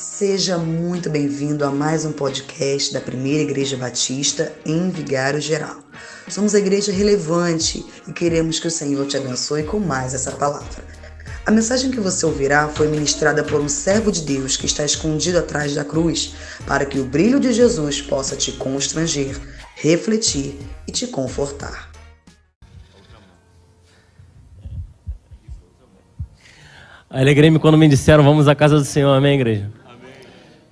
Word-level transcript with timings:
Seja 0.00 0.56
muito 0.56 1.10
bem-vindo 1.10 1.62
a 1.62 1.70
mais 1.70 2.06
um 2.06 2.12
podcast 2.12 2.90
da 2.90 3.02
Primeira 3.02 3.42
Igreja 3.42 3.76
Batista 3.76 4.50
em 4.64 4.88
Vigário 4.88 5.42
Geral. 5.42 5.76
Somos 6.26 6.54
a 6.54 6.58
igreja 6.58 6.90
relevante 6.90 7.84
e 8.08 8.12
queremos 8.14 8.58
que 8.58 8.66
o 8.66 8.70
Senhor 8.70 9.06
te 9.06 9.18
abençoe 9.18 9.62
com 9.62 9.78
mais 9.78 10.14
essa 10.14 10.32
palavra. 10.32 10.82
A 11.44 11.50
mensagem 11.50 11.90
que 11.90 12.00
você 12.00 12.24
ouvirá 12.24 12.66
foi 12.68 12.88
ministrada 12.88 13.44
por 13.44 13.60
um 13.60 13.68
servo 13.68 14.10
de 14.10 14.22
Deus 14.22 14.56
que 14.56 14.64
está 14.64 14.86
escondido 14.86 15.38
atrás 15.38 15.74
da 15.74 15.84
cruz, 15.84 16.34
para 16.66 16.86
que 16.86 16.98
o 16.98 17.04
brilho 17.04 17.38
de 17.38 17.52
Jesus 17.52 18.00
possa 18.00 18.34
te 18.34 18.52
constranger, 18.52 19.38
refletir 19.74 20.58
e 20.88 20.92
te 20.92 21.08
confortar. 21.08 21.90
Alegrei-me 27.10 27.58
quando 27.58 27.76
me 27.76 27.86
disseram 27.86 28.24
vamos 28.24 28.48
à 28.48 28.54
casa 28.54 28.76
do 28.76 28.84
Senhor, 28.84 29.12
amém, 29.12 29.34
igreja? 29.34 29.79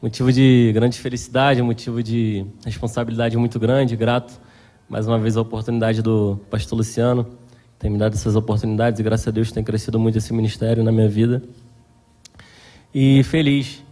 Motivo 0.01 0.33
de 0.33 0.71
grande 0.73 0.99
felicidade, 0.99 1.61
motivo 1.63 2.03
de 2.03 2.47
responsabilidade 2.65 3.37
muito 3.37 3.59
grande, 3.59 3.97
grato 3.97 4.41
mais 4.89 5.07
uma 5.07 5.19
vez 5.19 5.37
a 5.37 5.43
oportunidade 5.43 6.01
do 6.01 6.41
pastor 6.49 6.79
Luciano, 6.79 7.27
tem 7.79 7.91
me 7.91 7.99
dado 7.99 8.15
essas 8.15 8.35
oportunidades 8.35 8.99
e 8.99 9.03
graças 9.03 9.29
a 9.29 9.31
Deus 9.31 9.53
tem 9.53 9.63
crescido 9.63 9.99
muito 9.99 10.17
esse 10.17 10.33
ministério 10.33 10.83
na 10.83 10.91
minha 10.91 11.09
vida. 11.09 11.43
E 12.95 13.23
feliz, 13.25 13.85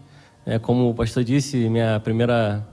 é, 0.46 0.58
como 0.58 0.88
o 0.88 0.94
pastor 0.94 1.22
disse, 1.22 1.68
minha 1.68 2.00
primeira 2.00 2.66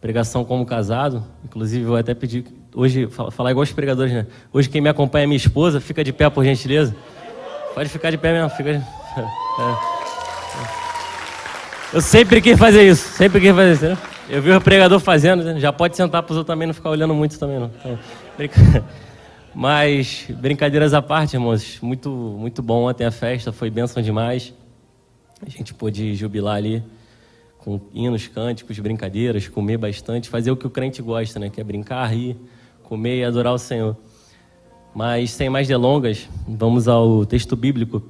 pregação 0.00 0.42
como 0.42 0.64
casado, 0.64 1.22
inclusive 1.44 1.84
eu 1.84 1.96
até 1.96 2.14
pedi 2.14 2.44
hoje 2.74 3.06
falar 3.30 3.50
igual 3.50 3.62
os 3.62 3.72
pregadores, 3.72 4.12
né? 4.12 4.26
Hoje 4.52 4.70
quem 4.70 4.80
me 4.80 4.88
acompanha 4.88 5.24
é 5.24 5.26
minha 5.26 5.36
esposa, 5.36 5.80
fica 5.80 6.02
de 6.02 6.12
pé 6.12 6.30
por 6.30 6.44
gentileza. 6.44 6.96
Pode 7.74 7.90
ficar 7.90 8.10
de 8.10 8.16
pé 8.16 8.32
mesmo, 8.32 8.50
fica. 8.50 8.82
É. 9.58 9.95
Eu 11.92 12.00
sempre 12.00 12.40
quis 12.40 12.58
fazer 12.58 12.88
isso, 12.88 13.08
sempre 13.10 13.40
quis 13.40 13.54
fazer 13.54 13.92
isso. 13.92 14.02
Eu 14.28 14.42
vi 14.42 14.50
o 14.50 14.60
pregador 14.60 14.98
fazendo, 14.98 15.44
né? 15.44 15.60
já 15.60 15.72
pode 15.72 15.96
sentar 15.96 16.22
para 16.22 16.32
os 16.32 16.38
outros 16.38 16.52
também, 16.52 16.66
não 16.66 16.74
ficar 16.74 16.90
olhando 16.90 17.14
muito 17.14 17.38
também 17.38 17.60
não. 17.60 17.70
Então, 17.78 17.98
brinca... 18.36 18.60
Mas, 19.54 20.26
brincadeiras 20.28 20.92
à 20.92 21.00
parte, 21.00 21.34
irmãos, 21.34 21.78
muito, 21.80 22.10
muito 22.10 22.60
bom 22.60 22.90
ontem 22.90 23.06
a 23.06 23.10
festa, 23.10 23.52
foi 23.52 23.70
bênção 23.70 24.02
demais. 24.02 24.52
A 25.40 25.48
gente 25.48 25.72
pôde 25.72 26.14
jubilar 26.14 26.56
ali 26.56 26.84
com 27.56 27.80
hinos, 27.94 28.26
cânticos, 28.26 28.78
brincadeiras, 28.78 29.48
comer 29.48 29.78
bastante, 29.78 30.28
fazer 30.28 30.50
o 30.50 30.56
que 30.56 30.66
o 30.66 30.70
crente 30.70 31.00
gosta, 31.00 31.38
né? 31.38 31.48
Que 31.48 31.60
é 31.60 31.64
brincar, 31.64 32.06
rir, 32.06 32.36
comer 32.82 33.20
e 33.20 33.24
adorar 33.24 33.54
o 33.54 33.58
Senhor. 33.58 33.96
Mas, 34.94 35.30
sem 35.30 35.48
mais 35.48 35.66
delongas, 35.66 36.28
vamos 36.46 36.86
ao 36.86 37.24
texto 37.24 37.56
bíblico 37.56 38.02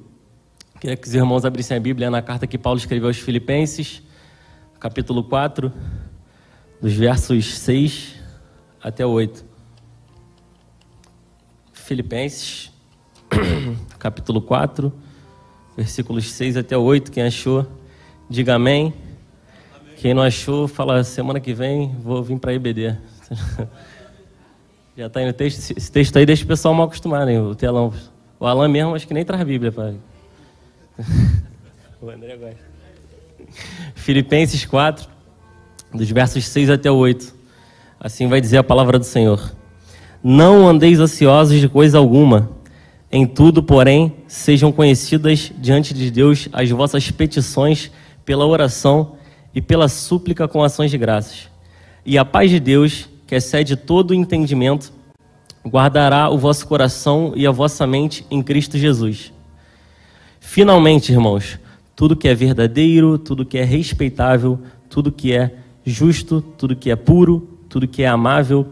Queria 0.79 0.95
que 0.95 1.07
os 1.07 1.13
irmãos 1.15 1.43
abrissem 1.43 1.75
a 1.75 1.79
Bíblia 1.79 2.11
na 2.11 2.21
carta 2.21 2.45
que 2.45 2.55
Paulo 2.55 2.77
escreveu 2.77 3.07
aos 3.07 3.17
Filipenses, 3.17 4.03
capítulo 4.79 5.23
4, 5.23 5.73
dos 6.79 6.93
versos 6.93 7.57
6 7.57 8.13
até 8.79 9.03
8. 9.03 9.43
Filipenses, 11.73 12.71
capítulo 13.97 14.39
4, 14.39 14.93
versículos 15.75 16.29
6 16.29 16.57
até 16.57 16.77
8. 16.77 17.11
Quem 17.11 17.23
achou, 17.23 17.65
diga 18.29 18.53
amém. 18.53 18.93
amém. 19.81 19.95
Quem 19.95 20.13
não 20.13 20.21
achou, 20.21 20.67
fala 20.67 21.03
semana 21.03 21.39
que 21.39 21.55
vem 21.55 21.95
vou 22.03 22.21
vir 22.21 22.37
para 22.37 22.51
a 22.51 22.53
IBD. 22.53 22.95
Já 24.95 25.07
está 25.07 25.21
aí 25.21 25.25
no 25.25 25.33
texto. 25.33 25.75
Esse 25.75 25.91
texto 25.91 26.15
aí 26.17 26.25
deixa 26.25 26.43
o 26.43 26.47
pessoal 26.47 26.75
mal 26.75 26.85
acostumado, 26.85 27.31
hein, 27.31 27.39
o 27.39 27.55
telão. 27.55 27.91
O 28.39 28.45
Alan 28.45 28.67
mesmo 28.67 28.93
acho 28.93 29.07
que 29.07 29.13
nem 29.15 29.25
traz 29.25 29.43
Bíblia 29.43 29.71
para 29.71 29.95
o 32.01 32.09
André 32.09 32.35
gosta. 32.37 32.57
Filipenses 33.95 34.65
4, 34.65 35.07
dos 35.93 36.09
versos 36.09 36.45
6 36.47 36.69
até 36.69 36.91
8. 36.91 37.35
Assim 37.99 38.27
vai 38.27 38.41
dizer 38.41 38.57
a 38.57 38.63
palavra 38.63 38.99
do 38.99 39.05
Senhor. 39.05 39.55
Não 40.23 40.67
andeis 40.67 40.99
ansiosos 40.99 41.59
de 41.59 41.69
coisa 41.69 41.97
alguma. 41.97 42.49
Em 43.11 43.25
tudo, 43.25 43.63
porém, 43.63 44.15
sejam 44.27 44.71
conhecidas 44.71 45.51
diante 45.57 45.93
de 45.93 46.11
Deus 46.11 46.49
as 46.51 46.69
vossas 46.69 47.09
petições 47.09 47.91
pela 48.25 48.45
oração 48.45 49.15
e 49.53 49.61
pela 49.61 49.87
súplica 49.87 50.47
com 50.47 50.63
ações 50.63 50.91
de 50.91 50.97
graças. 50.97 51.49
E 52.05 52.17
a 52.17 52.25
paz 52.25 52.49
de 52.49 52.59
Deus, 52.59 53.07
que 53.25 53.35
excede 53.35 53.75
todo 53.75 54.11
o 54.11 54.13
entendimento, 54.13 54.91
guardará 55.65 56.29
o 56.29 56.37
vosso 56.37 56.67
coração 56.67 57.33
e 57.35 57.47
a 57.47 57.51
vossa 57.51 57.87
mente 57.87 58.25
em 58.29 58.41
Cristo 58.41 58.77
Jesus. 58.77 59.31
Finalmente, 60.49 61.11
irmãos, 61.11 61.59
tudo 61.93 62.15
que 62.15 62.25
é 62.25 62.33
verdadeiro, 62.33 63.17
tudo 63.17 63.45
que 63.45 63.57
é 63.57 63.65
respeitável, 63.65 64.57
tudo 64.89 65.11
que 65.11 65.33
é 65.33 65.53
justo, 65.85 66.39
tudo 66.39 66.73
que 66.73 66.89
é 66.89 66.95
puro, 66.95 67.59
tudo 67.67 67.85
que 67.85 68.01
é 68.01 68.07
amável, 68.07 68.65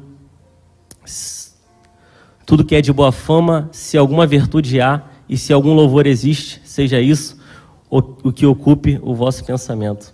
tudo 2.46 2.64
que 2.64 2.76
é 2.76 2.82
de 2.82 2.94
boa 2.94 3.12
fama, 3.12 3.68
se 3.74 3.98
alguma 3.98 4.26
virtude 4.26 4.80
há 4.80 5.04
e 5.28 5.38
se 5.38 5.52
algum 5.52 5.74
louvor 5.74 6.08
existe, 6.08 6.62
seja 6.64 7.02
isso 7.02 7.38
o, 7.90 8.02
que 8.32 8.46
ocupe 8.46 8.98
o 9.04 9.14
vosso 9.14 9.44
pensamento. 9.44 10.14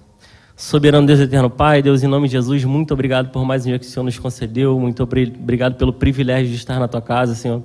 Soberano 0.58 1.06
Deus 1.06 1.20
eterno 1.20 1.50
Pai, 1.50 1.84
Deus, 1.84 2.02
em 2.02 2.08
nome 2.08 2.28
de 2.28 2.34
Jesus, 2.34 2.66
muito 2.66 2.92
obrigado 2.92 3.30
por 3.30 3.46
mais 3.46 3.66
um 3.66 3.70
dia 3.70 3.80
que 3.80 3.86
o 3.86 3.88
Senhor 3.88 4.04
nos 4.04 4.18
concedeu, 4.18 4.80
muito 4.80 5.04
obrigado 5.04 5.76
pelo 5.76 5.94
privilégio 5.94 6.50
de 6.50 6.56
estar 6.56 6.80
na 6.80 6.88
tua 6.88 7.04
casa, 7.04 7.36
Senhor. 7.36 7.62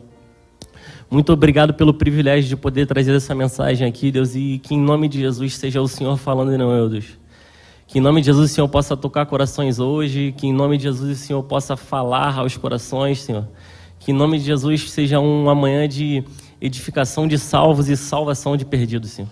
Muito 1.09 1.33
obrigado 1.33 1.72
pelo 1.72 1.94
privilégio 1.94 2.49
de 2.49 2.56
poder 2.56 2.87
trazer 2.87 3.15
essa 3.15 3.34
mensagem 3.34 3.87
aqui, 3.87 4.11
Deus, 4.11 4.34
e 4.34 4.59
que 4.59 4.75
em 4.75 4.81
nome 4.81 5.09
de 5.09 5.21
Jesus 5.21 5.56
seja 5.56 5.81
o 5.81 5.87
Senhor 5.87 6.17
falando 6.17 6.53
e 6.53 6.59
não 6.59 6.72
eu, 6.72 6.89
Deus. 6.89 7.17
Que 7.87 7.99
em 7.99 8.00
nome 8.00 8.21
de 8.21 8.27
Jesus 8.27 8.50
o 8.50 8.55
Senhor 8.55 8.69
possa 8.69 8.97
tocar 8.97 9.25
corações 9.27 9.78
hoje, 9.78 10.34
que 10.37 10.49
em 10.49 10.53
nome 10.53 10.77
de 10.77 10.83
Jesus 10.83 11.16
o 11.16 11.22
Senhor 11.22 11.43
possa 11.45 11.77
falar 11.77 12.37
aos 12.39 12.56
corações, 12.56 13.21
Senhor. 13.21 13.47
Que 14.00 14.11
em 14.11 14.15
nome 14.15 14.39
de 14.39 14.45
Jesus 14.45 14.91
seja 14.91 15.21
uma 15.21 15.55
manhã 15.55 15.89
de 15.89 16.25
edificação 16.61 17.28
de 17.28 17.39
salvos 17.39 17.89
e 17.89 17.97
salvação 17.97 18.56
de 18.56 18.65
perdidos, 18.65 19.12
Senhor. 19.12 19.31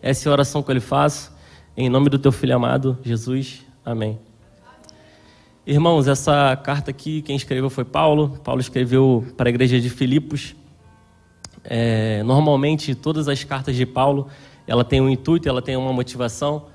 Essa 0.00 0.28
é 0.28 0.30
a 0.30 0.32
oração 0.32 0.62
que 0.62 0.70
eu 0.70 0.74
lhe 0.74 0.80
faço, 0.80 1.32
em 1.76 1.88
nome 1.88 2.08
do 2.08 2.18
teu 2.20 2.30
filho 2.30 2.54
amado, 2.54 2.96
Jesus. 3.02 3.64
Amém. 3.84 4.16
Irmãos, 5.68 6.06
essa 6.06 6.54
carta 6.62 6.92
aqui, 6.92 7.22
quem 7.22 7.34
escreveu 7.34 7.68
foi 7.68 7.84
Paulo. 7.84 8.38
Paulo 8.44 8.60
escreveu 8.60 9.26
para 9.36 9.48
a 9.48 9.50
igreja 9.50 9.80
de 9.80 9.90
Filipos. 9.90 10.54
É, 11.64 12.22
normalmente, 12.22 12.94
todas 12.94 13.26
as 13.26 13.42
cartas 13.42 13.74
de 13.74 13.84
Paulo, 13.84 14.28
ela 14.64 14.84
tem 14.84 15.00
um 15.00 15.08
intuito, 15.10 15.48
ela 15.48 15.60
tem 15.60 15.76
uma 15.76 15.92
motivação. 15.92 16.66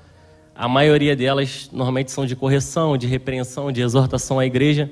A 0.54 0.68
maioria 0.68 1.16
delas, 1.16 1.70
normalmente, 1.72 2.12
são 2.12 2.26
de 2.26 2.36
correção, 2.36 2.98
de 2.98 3.06
repreensão, 3.06 3.72
de 3.72 3.80
exortação 3.80 4.38
à 4.38 4.44
igreja. 4.44 4.90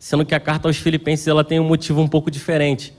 Sendo 0.00 0.26
que 0.26 0.34
a 0.34 0.40
carta 0.40 0.66
aos 0.66 0.78
Filipenses, 0.78 1.28
ela 1.28 1.44
tem 1.44 1.60
um 1.60 1.64
motivo 1.64 2.00
um 2.00 2.08
pouco 2.08 2.32
diferente. 2.32 2.92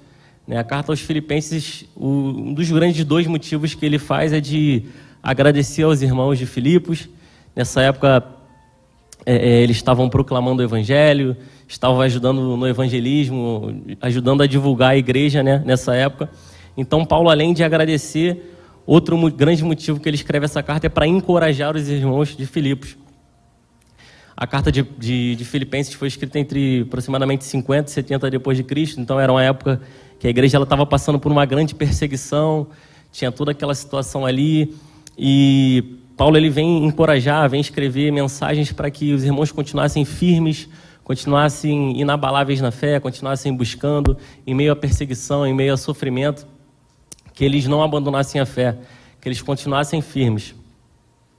Né? 0.48 0.58
A 0.58 0.64
carta 0.64 0.94
aos 0.94 1.02
Filipenses, 1.02 1.84
um 1.98 2.54
dos 2.54 2.72
grandes 2.72 3.04
dois 3.04 3.28
motivos 3.28 3.74
que 3.74 3.86
ele 3.86 4.00
faz 4.00 4.32
é 4.32 4.40
de 4.40 4.86
agradecer 5.22 5.84
aos 5.84 6.02
irmãos 6.02 6.40
de 6.40 6.46
Filipos. 6.46 7.10
Nessa 7.54 7.82
época, 7.82 8.39
é, 9.25 9.35
é, 9.35 9.62
eles 9.62 9.78
estavam 9.78 10.09
proclamando 10.09 10.62
o 10.62 10.66
evangelho, 10.66 11.35
estavam 11.68 12.02
ajudando 12.02 12.57
no 12.57 12.68
evangelismo, 12.68 13.84
ajudando 14.02 14.41
a 14.41 14.47
divulgar 14.47 14.91
a 14.91 14.97
igreja 14.97 15.44
né, 15.44 15.62
nessa 15.66 15.96
época. 15.96 16.30
Então, 16.75 17.06
Paulo, 17.06 17.29
além 17.29 17.53
de 17.53 17.63
agradecer, 17.63 18.56
outro 18.85 19.18
grande 19.31 19.63
motivo 19.63 20.00
que 20.00 20.08
ele 20.08 20.16
escreve 20.16 20.46
essa 20.46 20.63
carta 20.63 20.88
é 20.88 20.90
para 20.90 21.06
encorajar 21.06 21.75
os 21.75 21.90
irmãos 21.90 22.35
de 22.35 22.46
Filipos. 22.46 22.97
A 24.35 24.47
carta 24.47 24.72
de, 24.72 24.84
de, 24.97 25.35
de, 25.35 25.44
Filipenses 25.44 25.94
foi 25.94 26.08
escrita 26.08 26.40
entre 26.40 26.84
aproximadamente 26.88 27.44
50 27.44 27.90
e 27.90 27.94
70 27.94 28.31
depois 28.31 28.58
de 28.58 28.63
Cristo, 28.63 29.02
então 29.02 29.19
era 29.19 29.29
uma 29.29 29.44
época 29.44 29.81
que 30.18 30.28
a 30.28 30.29
igreja 30.29 30.58
estava 30.58 30.85
passando 30.85 31.19
por 31.19 31.29
uma 31.29 31.46
grande 31.46 31.75
perseguição, 31.75 32.68
tinha 33.12 33.34
toda 33.34 33.52
aquela 33.52 33.75
situação 33.75 34.25
ali, 34.25 34.74
e 35.18 36.00
Paulo 36.19 36.35
ele 36.35 36.50
vem 36.50 36.84
encorajar, 36.84 37.49
vem 37.49 37.61
escrever 37.61 38.11
mensagens 38.11 38.73
para 38.73 38.91
que 38.91 39.14
os 39.14 39.23
irmãos 39.23 39.53
continuassem 39.53 40.03
firmes, 40.03 40.67
continuassem 41.02 41.97
inabaláveis 41.97 42.59
na 42.59 42.72
fé, 42.72 42.99
continuassem 42.99 43.55
buscando 43.55 44.17
em 44.46 44.53
meio 44.53 44.73
à 44.73 44.76
perseguição, 44.76 45.47
em 45.47 45.53
meio 45.53 45.72
ao 45.72 45.78
sofrimento, 45.78 46.46
que 47.34 47.46
eles 47.46 47.67
não 47.67 47.82
abandonassem 47.82 48.41
a 48.41 48.46
fé, 48.46 48.78
que 49.22 49.29
eles 49.29 49.41
continuassem 49.41 50.02
firmes. 50.02 50.53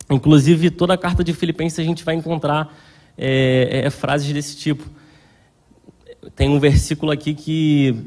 Inclusive, 0.08 0.70
toda 0.70 0.94
a 0.94 0.96
carta 0.96 1.22
de 1.22 1.34
Filipenses 1.34 1.78
a 1.78 1.84
gente 1.84 2.02
vai 2.02 2.14
encontrar 2.14 2.74
é, 3.18 3.82
é, 3.84 3.90
frases 3.90 4.32
desse 4.32 4.56
tipo. 4.56 4.88
Tem 6.34 6.48
um 6.48 6.58
versículo 6.58 7.12
aqui 7.12 7.34
que 7.34 8.02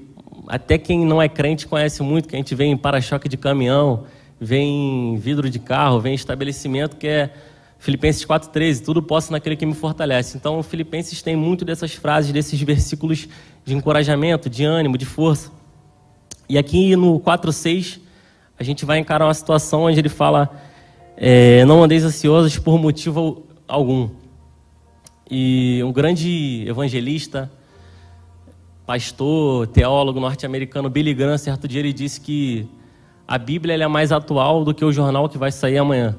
até 0.47 0.79
quem 0.79 1.05
não 1.05 1.21
é 1.21 1.29
crente 1.29 1.67
conhece 1.67 2.01
muito, 2.01 2.27
que 2.27 2.35
a 2.35 2.39
gente 2.39 2.55
vê 2.55 2.65
em 2.65 2.75
para-choque 2.75 3.29
de 3.29 3.37
caminhão, 3.37 4.05
vem 4.43 5.17
vidro 5.17 5.49
de 5.49 5.59
carro, 5.59 5.99
vem 5.99 6.13
estabelecimento, 6.13 6.97
que 6.97 7.07
é 7.07 7.33
Filipenses 7.79 8.25
4,13, 8.25 8.83
tudo 8.83 9.01
posso 9.01 9.31
naquele 9.31 9.55
que 9.55 9.65
me 9.65 9.73
fortalece. 9.73 10.37
Então, 10.37 10.63
Filipenses 10.63 11.21
tem 11.21 11.35
muito 11.35 11.65
dessas 11.65 11.93
frases, 11.93 12.31
desses 12.31 12.61
versículos 12.61 13.27
de 13.65 13.73
encorajamento, 13.73 14.49
de 14.49 14.63
ânimo, 14.63 14.97
de 14.97 15.05
força. 15.05 15.51
E 16.47 16.57
aqui 16.57 16.95
no 16.95 17.19
4,6, 17.19 17.99
a 18.57 18.63
gente 18.63 18.85
vai 18.85 18.99
encarar 18.99 19.25
uma 19.25 19.33
situação 19.33 19.83
onde 19.83 19.99
ele 19.99 20.09
fala 20.09 20.49
é, 21.17 21.65
não 21.65 21.83
andeis 21.83 22.03
ansiosos 22.03 22.57
por 22.57 22.77
motivo 22.79 23.43
algum. 23.67 24.09
E 25.29 25.81
um 25.83 25.91
grande 25.91 26.65
evangelista, 26.67 27.51
pastor, 28.85 29.67
teólogo 29.67 30.19
norte-americano, 30.19 30.89
Billy 30.89 31.13
Graham, 31.13 31.37
certo 31.37 31.67
dia 31.67 31.79
ele 31.79 31.93
disse 31.93 32.19
que 32.21 32.67
a 33.27 33.37
Bíblia 33.37 33.75
é 33.75 33.87
mais 33.87 34.11
atual 34.11 34.63
do 34.63 34.73
que 34.73 34.83
o 34.83 34.91
jornal 34.91 35.29
que 35.29 35.37
vai 35.37 35.51
sair 35.51 35.77
amanhã. 35.77 36.15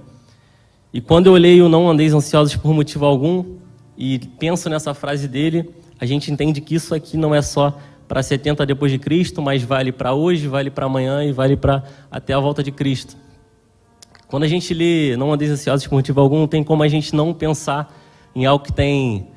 E 0.93 1.01
quando 1.01 1.27
eu 1.27 1.35
leio 1.35 1.69
Não 1.69 1.89
Andeis 1.89 2.15
Ansiosos 2.15 2.57
por 2.57 2.73
Motivo 2.73 3.05
Algum 3.05 3.45
e 3.97 4.19
penso 4.39 4.71
nessa 4.71 4.95
frase 4.95 5.29
dele, 5.29 5.69
a 6.01 6.07
gente 6.07 6.31
entende 6.31 6.61
que 6.61 6.75
isso 6.75 6.95
aqui 6.95 7.17
não 7.17 7.35
é 7.35 7.43
só 7.43 7.77
para 8.07 8.23
70 8.23 8.65
depois 8.65 8.93
de 8.93 8.99
Cristo, 8.99 9.43
mas 9.43 9.63
vale 9.63 9.91
para 9.91 10.15
hoje, 10.15 10.47
vale 10.47 10.71
para 10.71 10.87
amanhã 10.87 11.25
e 11.25 11.33
vale 11.33 11.57
para 11.57 11.83
até 12.11 12.33
a 12.33 12.39
volta 12.39 12.63
de 12.63 12.71
Cristo. 12.71 13.17
Quando 14.29 14.45
a 14.45 14.49
gente 14.49 14.73
lê 14.73 15.17
Não 15.17 15.33
Andeis 15.33 15.51
Ansiosos 15.51 15.87
por 15.87 15.97
Motivo 15.97 16.21
Algum, 16.21 16.39
não 16.41 16.49
tem 16.49 16.65
como 16.65 16.83
a 16.83 16.89
gente 16.89 17.15
não 17.15 17.35
pensar 17.35 17.93
em 18.35 18.47
algo 18.47 18.65
que 18.65 18.73
tem 18.73 19.29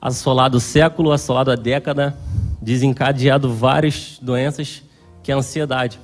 assolado 0.00 0.58
o 0.58 0.60
século, 0.60 1.12
assolado 1.12 1.50
a 1.50 1.56
década, 1.56 2.16
desencadeado 2.60 3.52
várias 3.52 4.18
doenças, 4.20 4.82
que 5.22 5.30
é 5.30 5.34
a 5.34 5.38
ansiedade. 5.38 5.98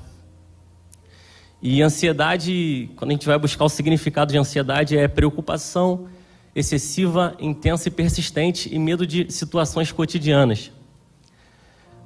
E 1.62 1.80
ansiedade, 1.80 2.90
quando 2.96 3.12
a 3.12 3.14
gente 3.14 3.26
vai 3.26 3.38
buscar 3.38 3.64
o 3.64 3.68
significado 3.68 4.32
de 4.32 4.38
ansiedade, 4.38 4.98
é 4.98 5.06
preocupação 5.06 6.08
excessiva, 6.56 7.36
intensa 7.38 7.86
e 7.86 7.90
persistente 7.90 8.68
e 8.74 8.78
medo 8.80 9.06
de 9.06 9.32
situações 9.32 9.92
cotidianas. 9.92 10.72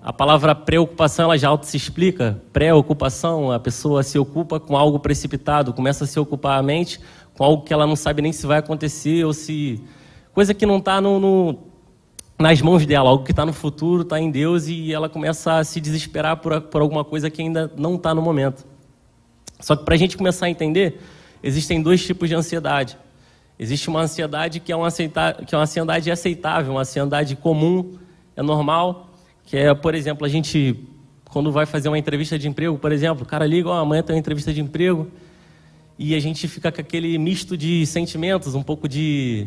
A 0.02 0.12
palavra 0.12 0.54
preocupação 0.54 1.24
ela 1.24 1.38
já 1.38 1.48
auto 1.48 1.64
se 1.64 1.74
explica. 1.74 2.38
Preocupação, 2.52 3.50
a 3.50 3.58
pessoa 3.58 4.02
se 4.02 4.18
ocupa 4.18 4.60
com 4.60 4.76
algo 4.76 5.00
precipitado, 5.00 5.72
começa 5.72 6.04
a 6.04 6.06
se 6.06 6.20
ocupar 6.20 6.58
a 6.58 6.62
mente 6.62 7.00
com 7.34 7.42
algo 7.42 7.64
que 7.64 7.72
ela 7.72 7.86
não 7.86 7.96
sabe 7.96 8.20
nem 8.20 8.32
se 8.32 8.46
vai 8.46 8.58
acontecer 8.58 9.24
ou 9.24 9.32
se 9.32 9.82
coisa 10.34 10.52
que 10.52 10.66
não 10.66 10.76
está 10.76 11.00
no, 11.00 11.18
no, 11.18 11.58
nas 12.38 12.60
mãos 12.60 12.84
dela, 12.84 13.08
algo 13.08 13.24
que 13.24 13.32
está 13.32 13.46
no 13.46 13.54
futuro, 13.54 14.02
está 14.02 14.20
em 14.20 14.30
Deus 14.30 14.68
e 14.68 14.92
ela 14.92 15.08
começa 15.08 15.54
a 15.54 15.64
se 15.64 15.80
desesperar 15.80 16.36
por, 16.36 16.60
por 16.60 16.82
alguma 16.82 17.04
coisa 17.04 17.30
que 17.30 17.40
ainda 17.40 17.72
não 17.74 17.94
está 17.94 18.14
no 18.14 18.20
momento. 18.20 18.75
Só 19.60 19.74
que 19.76 19.84
para 19.84 19.94
a 19.94 19.98
gente 19.98 20.16
começar 20.16 20.46
a 20.46 20.50
entender, 20.50 21.00
existem 21.42 21.82
dois 21.82 22.04
tipos 22.04 22.28
de 22.28 22.34
ansiedade. 22.34 22.96
Existe 23.58 23.88
uma 23.88 24.00
ansiedade 24.02 24.60
que 24.60 24.70
é 24.70 24.76
uma, 24.76 24.88
aceita, 24.88 25.42
que 25.46 25.54
é 25.54 25.58
uma 25.58 25.64
ansiedade 25.64 26.10
aceitável, 26.10 26.72
uma 26.72 26.82
ansiedade 26.82 27.34
comum, 27.36 27.94
é 28.36 28.42
normal, 28.42 29.10
que 29.44 29.56
é, 29.56 29.72
por 29.74 29.94
exemplo, 29.94 30.26
a 30.26 30.28
gente, 30.28 30.84
quando 31.30 31.50
vai 31.50 31.64
fazer 31.64 31.88
uma 31.88 31.98
entrevista 31.98 32.38
de 32.38 32.48
emprego, 32.48 32.76
por 32.76 32.92
exemplo, 32.92 33.22
o 33.22 33.26
cara 33.26 33.46
liga, 33.46 33.68
oh, 33.68 33.72
amanhã 33.72 34.02
tem 34.02 34.14
uma 34.14 34.20
entrevista 34.20 34.52
de 34.52 34.60
emprego, 34.60 35.10
e 35.98 36.14
a 36.14 36.20
gente 36.20 36.46
fica 36.46 36.70
com 36.70 36.80
aquele 36.80 37.16
misto 37.16 37.56
de 37.56 37.86
sentimentos, 37.86 38.54
um 38.54 38.62
pouco 38.62 38.86
de 38.86 39.46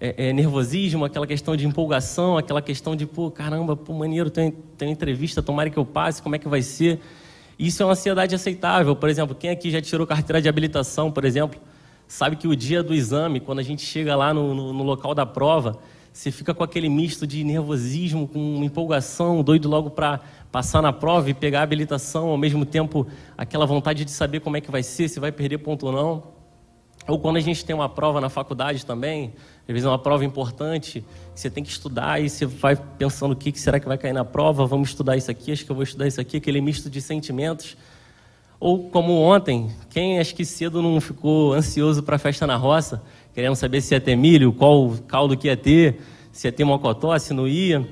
é, 0.00 0.28
é, 0.28 0.32
nervosismo, 0.32 1.04
aquela 1.04 1.26
questão 1.26 1.56
de 1.56 1.66
empolgação, 1.66 2.38
aquela 2.38 2.62
questão 2.62 2.94
de, 2.94 3.04
pô, 3.04 3.28
caramba, 3.30 3.74
pô, 3.74 3.92
maneiro, 3.92 4.30
tem, 4.30 4.52
tem 4.76 4.92
entrevista, 4.92 5.42
tomara 5.42 5.68
que 5.68 5.76
eu 5.76 5.84
passe, 5.84 6.22
como 6.22 6.36
é 6.36 6.38
que 6.38 6.48
vai 6.48 6.62
ser? 6.62 7.00
Isso 7.58 7.82
é 7.82 7.86
uma 7.86 7.92
ansiedade 7.92 8.34
aceitável. 8.34 8.94
Por 8.94 9.08
exemplo, 9.08 9.34
quem 9.34 9.50
aqui 9.50 9.70
já 9.70 9.80
tirou 9.82 10.06
carteira 10.06 10.40
de 10.40 10.48
habilitação, 10.48 11.10
por 11.10 11.24
exemplo, 11.24 11.60
sabe 12.06 12.36
que 12.36 12.46
o 12.46 12.54
dia 12.54 12.82
do 12.82 12.94
exame, 12.94 13.40
quando 13.40 13.58
a 13.58 13.62
gente 13.62 13.82
chega 13.82 14.14
lá 14.14 14.32
no, 14.32 14.54
no, 14.54 14.72
no 14.72 14.84
local 14.84 15.14
da 15.14 15.26
prova, 15.26 15.78
você 16.12 16.30
fica 16.30 16.54
com 16.54 16.62
aquele 16.62 16.88
misto 16.88 17.26
de 17.26 17.44
nervosismo, 17.44 18.28
com 18.28 18.62
empolgação, 18.62 19.42
doido 19.42 19.68
logo 19.68 19.90
para 19.90 20.20
passar 20.50 20.80
na 20.80 20.92
prova 20.92 21.30
e 21.30 21.34
pegar 21.34 21.60
a 21.60 21.62
habilitação, 21.62 22.28
ao 22.28 22.36
mesmo 22.38 22.64
tempo 22.64 23.06
aquela 23.36 23.66
vontade 23.66 24.04
de 24.04 24.10
saber 24.10 24.40
como 24.40 24.56
é 24.56 24.60
que 24.60 24.70
vai 24.70 24.82
ser, 24.82 25.08
se 25.08 25.20
vai 25.20 25.32
perder 25.32 25.58
ponto 25.58 25.86
ou 25.86 25.92
não. 25.92 26.22
Ou 27.06 27.18
quando 27.18 27.36
a 27.36 27.40
gente 27.40 27.64
tem 27.64 27.74
uma 27.74 27.88
prova 27.88 28.20
na 28.20 28.28
faculdade 28.28 28.84
também, 28.84 29.32
às 29.68 29.74
vezes 29.74 29.84
é 29.84 29.88
uma 29.88 29.98
prova 29.98 30.24
importante, 30.24 31.04
você 31.34 31.50
tem 31.50 31.62
que 31.62 31.68
estudar 31.68 32.22
e 32.22 32.30
você 32.30 32.46
vai 32.46 32.74
pensando 32.74 33.32
o 33.32 33.36
que 33.36 33.52
será 33.60 33.78
que 33.78 33.86
vai 33.86 33.98
cair 33.98 34.14
na 34.14 34.24
prova, 34.24 34.64
vamos 34.64 34.88
estudar 34.88 35.14
isso 35.14 35.30
aqui, 35.30 35.52
acho 35.52 35.62
que 35.62 35.70
eu 35.70 35.76
vou 35.76 35.82
estudar 35.82 36.06
isso 36.06 36.18
aqui, 36.18 36.38
aquele 36.38 36.58
misto 36.62 36.88
de 36.88 37.02
sentimentos. 37.02 37.76
Ou 38.58 38.88
como 38.88 39.12
ontem, 39.20 39.70
quem 39.90 40.18
acho 40.18 40.34
que 40.34 40.42
cedo 40.42 40.80
não 40.80 40.98
ficou 41.02 41.52
ansioso 41.52 42.02
para 42.02 42.16
a 42.16 42.18
festa 42.18 42.46
na 42.46 42.56
roça, 42.56 43.02
querendo 43.34 43.54
saber 43.56 43.82
se 43.82 43.94
ia 43.94 44.00
ter 44.00 44.16
milho, 44.16 44.54
qual 44.54 44.90
caldo 45.06 45.36
que 45.36 45.48
ia 45.48 45.56
ter, 45.56 46.00
se 46.32 46.48
ia 46.48 46.52
ter 46.52 46.64
mocotó, 46.64 47.16
se 47.18 47.34
não 47.34 47.46
ia. 47.46 47.86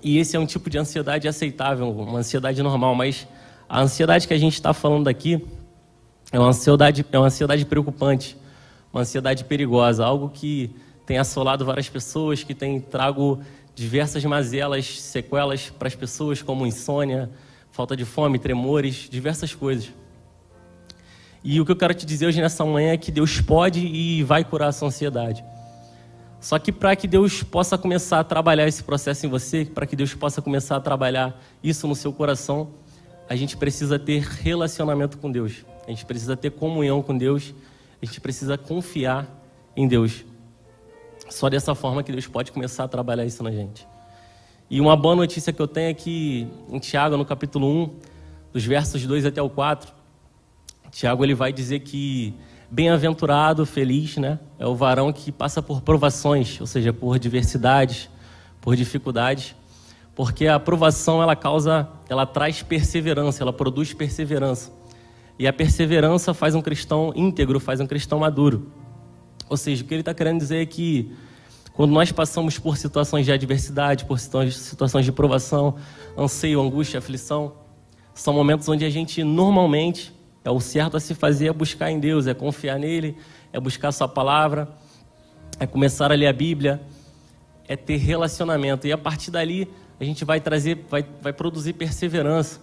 E 0.00 0.18
esse 0.18 0.36
é 0.36 0.38
um 0.38 0.46
tipo 0.46 0.70
de 0.70 0.78
ansiedade 0.78 1.26
aceitável, 1.26 1.90
uma 1.90 2.20
ansiedade 2.20 2.62
normal, 2.62 2.94
mas 2.94 3.26
a 3.68 3.80
ansiedade 3.80 4.28
que 4.28 4.32
a 4.32 4.38
gente 4.38 4.54
está 4.54 4.72
falando 4.72 5.08
aqui 5.08 5.44
é 6.30 6.38
uma 6.38 6.50
ansiedade, 6.50 7.04
é 7.10 7.18
uma 7.18 7.26
ansiedade 7.26 7.66
preocupante, 7.66 8.36
uma 8.94 9.00
ansiedade 9.00 9.42
perigosa, 9.44 10.04
algo 10.04 10.28
que 10.28 10.70
tem 11.04 11.18
assolado 11.18 11.64
várias 11.64 11.88
pessoas, 11.88 12.44
que 12.44 12.54
tem 12.54 12.80
trago 12.80 13.40
diversas 13.74 14.24
mazelas, 14.24 15.00
sequelas 15.00 15.68
para 15.68 15.88
as 15.88 15.96
pessoas, 15.96 16.40
como 16.40 16.64
insônia, 16.64 17.28
falta 17.72 17.96
de 17.96 18.04
fome, 18.04 18.38
tremores, 18.38 19.08
diversas 19.10 19.52
coisas. 19.52 19.92
E 21.42 21.60
o 21.60 21.66
que 21.66 21.72
eu 21.72 21.76
quero 21.76 21.92
te 21.92 22.06
dizer 22.06 22.26
hoje 22.26 22.40
nessa 22.40 22.64
manhã 22.64 22.92
é 22.92 22.96
que 22.96 23.10
Deus 23.10 23.40
pode 23.40 23.84
e 23.84 24.22
vai 24.22 24.44
curar 24.44 24.68
essa 24.68 24.86
ansiedade. 24.86 25.44
Só 26.40 26.56
que 26.58 26.70
para 26.70 26.94
que 26.94 27.08
Deus 27.08 27.42
possa 27.42 27.76
começar 27.76 28.20
a 28.20 28.24
trabalhar 28.24 28.68
esse 28.68 28.84
processo 28.84 29.26
em 29.26 29.28
você, 29.28 29.64
para 29.64 29.86
que 29.86 29.96
Deus 29.96 30.14
possa 30.14 30.40
começar 30.40 30.76
a 30.76 30.80
trabalhar 30.80 31.42
isso 31.62 31.88
no 31.88 31.96
seu 31.96 32.12
coração, 32.12 32.70
a 33.28 33.34
gente 33.34 33.56
precisa 33.56 33.98
ter 33.98 34.22
relacionamento 34.22 35.18
com 35.18 35.32
Deus. 35.32 35.64
A 35.84 35.90
gente 35.90 36.06
precisa 36.06 36.36
ter 36.36 36.50
comunhão 36.50 37.02
com 37.02 37.16
Deus. 37.16 37.52
A 38.04 38.06
gente 38.06 38.20
precisa 38.20 38.58
confiar 38.58 39.26
em 39.74 39.88
Deus. 39.88 40.26
Só 41.30 41.48
dessa 41.48 41.74
forma 41.74 42.02
que 42.02 42.12
Deus 42.12 42.26
pode 42.26 42.52
começar 42.52 42.84
a 42.84 42.88
trabalhar 42.88 43.24
isso 43.24 43.42
na 43.42 43.50
gente. 43.50 43.88
E 44.68 44.78
uma 44.78 44.94
boa 44.94 45.16
notícia 45.16 45.54
que 45.54 45.62
eu 45.62 45.66
tenho 45.66 45.88
é 45.88 45.94
que 45.94 46.46
em 46.68 46.78
Tiago, 46.78 47.16
no 47.16 47.24
capítulo 47.24 47.66
1, 47.66 47.90
dos 48.52 48.62
versos 48.62 49.06
2 49.06 49.24
até 49.24 49.40
o 49.40 49.48
4, 49.48 49.90
Tiago 50.90 51.24
ele 51.24 51.34
vai 51.34 51.50
dizer 51.50 51.80
que 51.80 52.34
bem-aventurado, 52.70 53.64
feliz, 53.64 54.18
né, 54.18 54.38
é 54.58 54.66
o 54.66 54.74
varão 54.74 55.10
que 55.10 55.32
passa 55.32 55.62
por 55.62 55.80
provações, 55.80 56.60
ou 56.60 56.66
seja, 56.66 56.92
por 56.92 57.18
diversidades, 57.18 58.10
por 58.60 58.76
dificuldades, 58.76 59.56
porque 60.14 60.46
a 60.46 60.56
aprovação 60.56 61.22
ela 61.22 61.34
causa, 61.34 61.88
ela 62.06 62.26
traz 62.26 62.62
perseverança, 62.62 63.42
ela 63.42 63.52
produz 63.52 63.94
perseverança. 63.94 64.83
E 65.38 65.46
a 65.46 65.52
perseverança 65.52 66.32
faz 66.32 66.54
um 66.54 66.62
cristão 66.62 67.12
íntegro, 67.14 67.58
faz 67.58 67.80
um 67.80 67.86
cristão 67.86 68.20
maduro. 68.20 68.70
Ou 69.48 69.56
seja, 69.56 69.82
o 69.82 69.86
que 69.86 69.94
ele 69.94 70.00
está 70.00 70.14
querendo 70.14 70.38
dizer 70.38 70.62
é 70.62 70.66
que 70.66 71.12
quando 71.72 71.90
nós 71.90 72.12
passamos 72.12 72.58
por 72.58 72.76
situações 72.76 73.26
de 73.26 73.32
adversidade, 73.32 74.04
por 74.04 74.18
situações 74.18 75.04
de 75.04 75.10
provação, 75.10 75.74
anseio, 76.16 76.60
angústia, 76.60 76.98
aflição, 76.98 77.52
são 78.14 78.32
momentos 78.32 78.68
onde 78.68 78.84
a 78.84 78.90
gente 78.90 79.24
normalmente 79.24 80.14
é 80.44 80.50
o 80.50 80.60
certo 80.60 80.96
a 80.96 81.00
se 81.00 81.14
fazer 81.14 81.48
é 81.48 81.52
buscar 81.52 81.90
em 81.90 81.98
Deus, 81.98 82.26
é 82.26 82.34
confiar 82.34 82.78
nele, 82.78 83.16
é 83.52 83.58
buscar 83.58 83.88
a 83.88 83.92
sua 83.92 84.06
palavra, 84.06 84.68
é 85.58 85.66
começar 85.66 86.12
a 86.12 86.14
ler 86.14 86.26
a 86.26 86.32
Bíblia, 86.32 86.80
é 87.66 87.76
ter 87.76 87.96
relacionamento. 87.96 88.86
E 88.86 88.92
a 88.92 88.98
partir 88.98 89.30
dali 89.30 89.68
a 89.98 90.04
gente 90.04 90.24
vai 90.24 90.40
trazer, 90.40 90.84
vai, 90.88 91.04
vai 91.20 91.32
produzir 91.32 91.72
perseverança. 91.72 92.60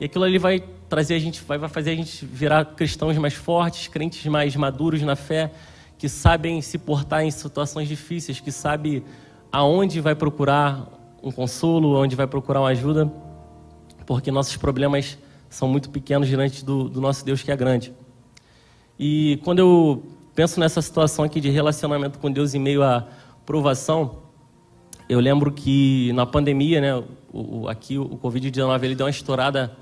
E 0.00 0.04
aquilo 0.04 0.24
ali 0.24 0.38
vai 0.38 0.64
trazer 0.94 1.14
a 1.14 1.18
gente, 1.18 1.42
vai 1.42 1.58
fazer 1.68 1.90
a 1.90 1.96
gente 1.96 2.24
virar 2.24 2.64
cristãos 2.64 3.18
mais 3.18 3.34
fortes, 3.34 3.88
crentes 3.88 4.24
mais 4.26 4.54
maduros 4.54 5.02
na 5.02 5.16
fé, 5.16 5.50
que 5.98 6.08
sabem 6.08 6.62
se 6.62 6.78
portar 6.78 7.24
em 7.24 7.32
situações 7.32 7.88
difíceis, 7.88 8.38
que 8.38 8.52
sabe 8.52 9.02
aonde 9.50 10.00
vai 10.00 10.14
procurar 10.14 10.86
um 11.20 11.32
consolo, 11.32 11.96
aonde 11.96 12.14
vai 12.14 12.28
procurar 12.28 12.60
uma 12.60 12.68
ajuda, 12.68 13.12
porque 14.06 14.30
nossos 14.30 14.56
problemas 14.56 15.18
são 15.50 15.66
muito 15.66 15.90
pequenos 15.90 16.28
diante 16.28 16.64
do, 16.64 16.88
do 16.88 17.00
nosso 17.00 17.24
Deus 17.24 17.42
que 17.42 17.50
é 17.50 17.56
grande. 17.56 17.92
E 18.96 19.40
quando 19.42 19.58
eu 19.58 20.04
penso 20.32 20.60
nessa 20.60 20.80
situação 20.80 21.24
aqui 21.24 21.40
de 21.40 21.50
relacionamento 21.50 22.20
com 22.20 22.30
Deus 22.30 22.54
em 22.54 22.60
meio 22.60 22.84
à 22.84 23.04
provação, 23.44 24.18
eu 25.08 25.18
lembro 25.18 25.50
que 25.50 26.12
na 26.12 26.24
pandemia, 26.24 26.80
né, 26.80 27.04
o, 27.32 27.66
aqui 27.66 27.98
o 27.98 28.16
Covid-19 28.22 28.84
ele 28.84 28.94
deu 28.94 29.06
uma 29.06 29.10
estourada 29.10 29.76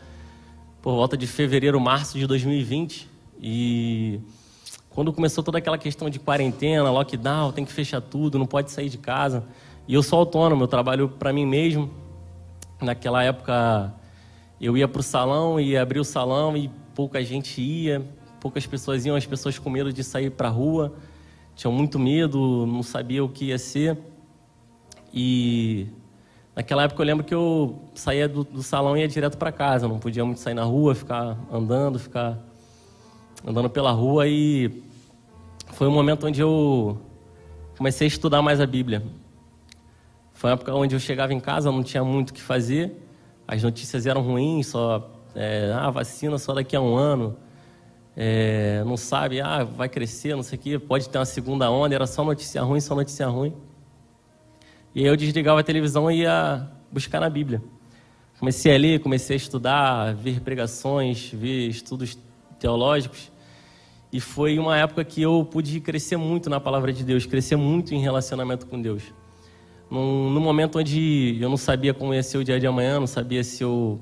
por 0.83 0.95
volta 0.95 1.17
de 1.17 1.29
fevereiro, 1.29 1.81
março 1.81 2.19
de 2.19 2.27
2020. 2.27 3.09
E 3.41 4.21
quando 4.91 5.13
começou 5.13 5.43
toda 5.45 5.59
aquela 5.59 5.79
questão 5.79 6.11
de 6.11 6.19
quarentena, 6.19 6.91
lockdown, 6.91 7.53
tem 7.53 7.65
que 7.65 7.73
fechar 7.73 8.01
tudo, 8.01 8.37
não 8.37 8.47
pode 8.47 8.73
sair 8.73 8.89
de 8.89 8.99
casa. 8.99 9.45
E 9.87 9.95
eu 9.95 10.03
sou 10.03 10.19
autônomo, 10.19 10.65
eu 10.65 10.69
trabalho 10.69 11.09
para 11.09 11.33
mim 11.33 11.47
mesmo. 11.47 11.89
Naquela 12.81 13.23
época 13.23 13.95
eu 14.61 14.77
ia 14.77 14.89
para 14.89 14.99
o 14.99 15.03
salão 15.05 15.61
e 15.61 15.77
abria 15.77 16.03
o 16.03 16.05
salão 16.05 16.57
e 16.57 16.69
pouca 16.97 17.23
gente 17.23 17.63
ia, 17.63 18.05
poucas 18.41 18.67
pessoas 18.67 19.07
iam, 19.07 19.15
as 19.15 19.25
pessoas 19.25 19.57
com 19.59 19.71
medo 19.71 19.93
de 19.93 20.03
sair 20.03 20.31
para 20.31 20.49
a 20.49 20.51
rua, 20.51 20.95
tinham 21.55 21.73
muito 21.73 21.97
medo, 21.97 22.67
não 22.67 22.83
sabia 22.83 23.23
o 23.23 23.29
que 23.29 23.47
ia 23.47 23.59
ser. 23.59 23.97
E 25.15 25.87
Naquela 26.55 26.83
época 26.85 27.01
eu 27.01 27.07
lembro 27.07 27.25
que 27.25 27.35
eu 27.35 27.83
saía 27.95 28.29
do, 28.29 28.45
do 28.45 28.63
salão 28.63 28.95
e 28.97 29.01
ia 29.01 29.09
direto 29.09 29.39
para 29.39 29.51
casa, 29.51 29.89
não 29.89 29.99
podia 29.99 30.23
muito 30.25 30.39
sair 30.39 30.55
na 30.55 30.65
rua, 30.65 30.95
ficar 30.95 31.39
andando, 31.51 31.99
ficar 31.99 32.39
andando 33.47 33.71
pela 33.71 33.91
rua. 33.91 34.29
E 34.29 34.83
foi 35.73 35.89
um 35.89 35.91
momento 35.91 36.27
onde 36.27 36.43
eu 36.43 37.01
comecei 37.79 38.07
a 38.07 38.09
estudar 38.09 38.43
mais 38.43 38.61
a 38.61 38.67
Bíblia. 38.67 39.03
Foi 40.35 40.51
uma 40.51 40.55
época 40.55 40.75
onde 40.75 40.95
eu 40.95 41.01
chegava 41.01 41.33
em 41.33 41.41
casa, 41.41 41.73
não 41.73 41.83
tinha 41.83 42.05
muito 42.05 42.31
o 42.31 42.35
que 42.35 42.43
fazer, 42.43 42.93
as 43.49 43.63
notícias 43.63 44.07
eram 44.07 44.21
ruins, 44.21 44.67
só 44.67 45.11
é, 45.35 45.73
ah, 45.75 45.89
vacina 45.89 46.37
só 46.37 46.53
daqui 46.53 46.77
a 46.77 46.81
um 46.81 46.97
ano, 46.97 47.37
é, 48.17 48.83
não 48.85 48.97
sabe, 48.97 49.41
ah, 49.41 49.65
vai 49.65 49.89
crescer, 49.89 50.35
não 50.35 50.43
sei 50.43 50.59
o 50.59 50.61
quê, 50.61 50.79
pode 50.79 51.09
ter 51.09 51.17
uma 51.17 51.25
segunda 51.25 51.71
onda, 51.71 51.95
era 51.95 52.07
só 52.07 52.25
notícia 52.25 52.61
ruim, 52.63 52.81
só 52.81 52.95
notícia 52.95 53.27
ruim. 53.27 53.55
E 54.95 55.01
aí 55.01 55.07
eu 55.07 55.17
desligava 55.17 55.61
a 55.61 55.63
televisão 55.63 56.11
e 56.11 56.21
ia 56.21 56.69
buscar 56.91 57.19
na 57.19 57.31
Bíblia. 57.31 57.63
Comecei 58.39 58.75
a 58.75 58.79
ler, 58.79 59.01
comecei 59.01 59.35
a 59.35 59.39
estudar, 59.39 60.15
ver 60.15 60.41
pregações, 60.41 61.31
ver 61.33 61.69
estudos 61.69 62.19
teológicos. 62.59 63.33
E 64.13 64.21
foi 64.21 64.59
uma 64.59 64.77
época 64.77 65.03
que 65.03 65.23
eu 65.23 65.49
pude 65.51 65.81
crescer 65.81 66.19
muito 66.19 66.51
na 66.51 66.61
palavra 66.61 66.93
de 66.93 67.03
Deus, 67.03 67.25
crescer 67.25 67.57
muito 67.57 67.95
em 67.95 68.01
relacionamento 68.01 68.67
com 68.67 68.83
Deus. 68.83 69.03
Num, 69.91 70.29
num 70.29 70.41
momento 70.41 70.79
onde 70.79 71.39
eu 71.41 71.49
não 71.49 71.57
sabia 71.57 71.95
como 71.95 72.13
ia 72.13 72.23
ser 72.23 72.37
o 72.37 72.45
dia 72.45 72.61
de 72.61 72.67
amanhã, 72.67 73.01
não 73.01 73.07
sabia 73.07 73.43
se 73.43 73.63
eu, 73.63 73.99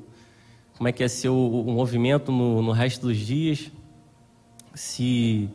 como 0.76 0.88
é 0.88 0.92
que 0.92 1.04
ia 1.04 1.08
ser 1.08 1.28
o, 1.28 1.60
o 1.60 1.70
movimento 1.70 2.32
no, 2.32 2.60
no 2.60 2.72
resto 2.72 3.06
dos 3.06 3.16
dias, 3.16 3.70
se 4.74 5.48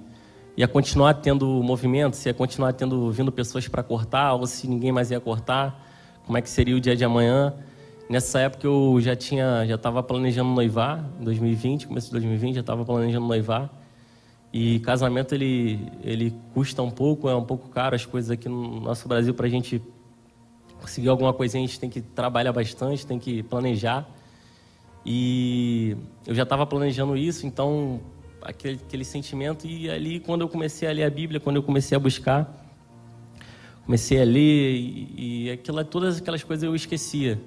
ia 0.57 0.67
continuar 0.67 1.15
tendo 1.15 1.45
movimento, 1.61 2.15
se 2.15 2.29
ia 2.29 2.33
continuar 2.33 2.73
tendo 2.73 3.11
vindo 3.11 3.31
pessoas 3.31 3.67
para 3.67 3.83
cortar 3.83 4.33
ou 4.33 4.47
se 4.47 4.67
ninguém 4.67 4.91
mais 4.91 5.11
ia 5.11 5.19
cortar, 5.19 5.85
como 6.25 6.37
é 6.37 6.41
que 6.41 6.49
seria 6.49 6.75
o 6.75 6.79
dia 6.79 6.95
de 6.95 7.03
amanhã. 7.03 7.53
Nessa 8.09 8.39
época 8.39 8.65
eu 8.65 8.97
já 9.01 9.15
tinha, 9.15 9.65
já 9.65 9.75
estava 9.75 10.01
planejando 10.01 10.49
noivar, 10.51 11.03
em 11.19 11.23
2020, 11.23 11.87
começo 11.87 12.07
de 12.07 12.13
2020, 12.13 12.55
já 12.55 12.61
estava 12.61 12.85
planejando 12.85 13.25
noivar. 13.25 13.69
E 14.53 14.79
casamento 14.79 15.35
ele, 15.35 15.91
ele 16.01 16.33
custa 16.53 16.81
um 16.81 16.89
pouco, 16.89 17.27
é 17.27 17.35
um 17.35 17.43
pouco 17.43 17.67
caro 17.67 17.95
as 17.95 18.05
coisas 18.05 18.31
aqui 18.31 18.47
no 18.47 18.79
nosso 18.79 19.07
Brasil 19.07 19.33
para 19.33 19.47
a 19.47 19.49
gente 19.49 19.81
conseguir 20.79 21.09
alguma 21.09 21.33
coisa 21.33 21.57
a 21.57 21.61
gente 21.61 21.79
tem 21.79 21.89
que 21.89 21.99
trabalhar 21.99 22.53
bastante, 22.53 23.05
tem 23.05 23.19
que 23.19 23.43
planejar. 23.43 24.07
E 25.05 25.97
eu 26.25 26.33
já 26.33 26.43
estava 26.43 26.65
planejando 26.65 27.17
isso, 27.17 27.45
então 27.45 27.99
aquele, 28.45 28.79
aquele 28.87 29.03
sentimento 29.03 29.67
e 29.67 29.89
ali 29.89 30.19
quando 30.19 30.41
eu 30.41 30.49
comecei 30.49 30.87
a 30.87 30.91
ler 30.91 31.03
a 31.03 31.09
Bíblia, 31.09 31.39
quando 31.39 31.57
eu 31.57 31.63
comecei 31.63 31.95
a 31.95 31.99
buscar, 31.99 32.65
comecei 33.85 34.21
a 34.21 34.23
ler 34.23 34.75
e, 34.75 35.47
e 35.47 35.51
aquilo, 35.51 35.83
todas 35.83 36.17
aquelas 36.17 36.43
coisas 36.43 36.63
eu 36.63 36.75
esquecia. 36.75 37.41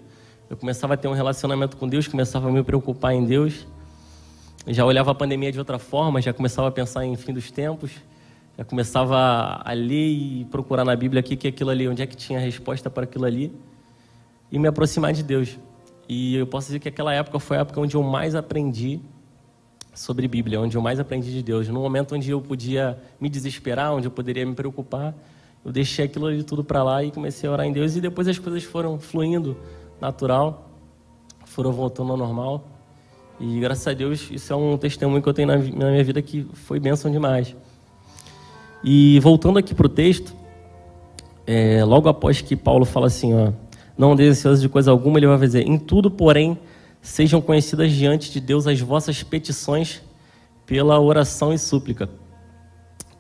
Eu 0.51 0.57
começava 0.57 0.95
a 0.95 0.97
ter 0.97 1.09
um 1.09 1.13
relacionamento 1.13 1.77
com 1.77 1.89
Deus, 1.89 2.07
começava 2.07 2.49
a 2.49 2.53
me 2.53 2.63
preocupar 2.63 3.15
em 3.15 3.25
Deus 3.25 3.67
já 4.67 4.85
olhava 4.85 5.11
a 5.11 5.15
pandemia 5.15 5.51
de 5.51 5.59
outra 5.59 5.79
forma, 5.79 6.21
já 6.21 6.33
começava 6.33 6.69
a 6.69 6.71
pensar 6.71 7.05
em 7.05 7.17
fim 7.17 7.33
dos 7.33 7.51
tempos, 7.51 7.91
já 8.57 8.65
começava 8.65 9.63
a 9.65 9.73
ler 9.73 10.09
e 10.09 10.47
procurar 10.51 10.85
na 10.85 10.95
Bíblia 10.95 11.21
aqui 11.21 11.37
que 11.37 11.49
aquilo 11.49 11.71
ali, 11.71 11.89
onde 11.89 12.03
é 12.03 12.07
que 12.07 12.17
tinha 12.17 12.39
a 12.39 12.43
resposta 12.43 12.91
para 12.91 13.05
aquilo 13.05 13.25
ali, 13.25 13.53
e 14.51 14.59
me 14.59 14.69
aproximar 14.69 15.13
de 15.13 15.23
Deus. 15.23 15.59
E 16.09 16.37
eu 16.37 16.47
posso 16.47 16.67
dizer 16.69 16.81
que 16.81 16.89
aquela 16.89 17.15
época 17.15 17.39
foi 17.39 17.57
a 17.57 17.61
época 17.61 17.81
onde 17.81 17.95
eu 17.95 18.03
mais 18.03 18.35
aprendi 18.35 19.01
sobre 19.99 20.29
Bíblia, 20.29 20.61
onde 20.61 20.77
eu 20.77 20.81
mais 20.81 21.01
aprendi 21.01 21.33
de 21.33 21.43
Deus. 21.43 21.69
No 21.69 21.81
momento 21.81 22.15
onde 22.15 22.31
eu 22.31 22.41
podia 22.41 22.97
me 23.21 23.29
desesperar, 23.29 23.93
onde 23.93 24.07
eu 24.07 24.11
poderia 24.13 24.47
me 24.47 24.55
preocupar, 24.55 25.13
eu 25.65 25.73
deixei 25.73 26.05
aquilo 26.05 26.27
ali 26.27 26.45
tudo 26.45 26.63
para 26.63 26.85
lá 26.85 27.03
e 27.03 27.11
comecei 27.11 27.49
a 27.49 27.53
orar 27.53 27.67
em 27.67 27.73
Deus. 27.73 27.97
E 27.97 28.01
depois 28.01 28.29
as 28.29 28.39
coisas 28.39 28.63
foram 28.63 28.97
fluindo 29.01 29.57
natural, 30.01 30.71
foram 31.47 31.73
voltando 31.73 32.13
ao 32.13 32.17
normal. 32.17 32.65
E 33.41 33.59
graças 33.59 33.89
a 33.89 33.93
Deus, 33.93 34.29
isso 34.31 34.53
é 34.53 34.57
um 34.57 34.79
testemunho 34.79 35.21
que 35.21 35.29
eu 35.29 35.35
tenho 35.35 35.49
na, 35.49 35.57
minha 35.57 36.05
vida 36.05 36.23
que 36.23 36.47
foi 36.53 36.79
bênção 36.79 37.11
demais. 37.11 37.57
E 38.85 39.19
voltando 39.19 39.59
aqui 39.59 39.75
para 39.75 39.87
o 39.87 39.91
texto, 39.91 40.33
é, 41.45 41.83
logo 41.85 42.09
após 42.09 42.41
que 42.41 42.55
Paulo 42.55 42.85
fala 42.85 43.09
assim, 43.09 43.35
ó, 43.35 43.51
não 43.97 44.13
ansiosos 44.13 44.61
de 44.61 44.69
coisa 44.69 44.93
alguma, 44.93 45.19
ele 45.19 45.27
vai 45.27 45.39
dizer, 45.39 45.67
em 45.67 45.77
tudo, 45.77 46.09
porém, 46.09 46.57
sejam 47.09 47.41
conhecidas 47.41 47.91
diante 47.91 48.31
de 48.31 48.39
Deus 48.39 48.67
as 48.67 48.79
vossas 48.81 49.23
petições 49.23 50.03
pela 50.67 51.01
oração 51.01 51.55
e 51.55 51.59
súplica. 51.59 52.09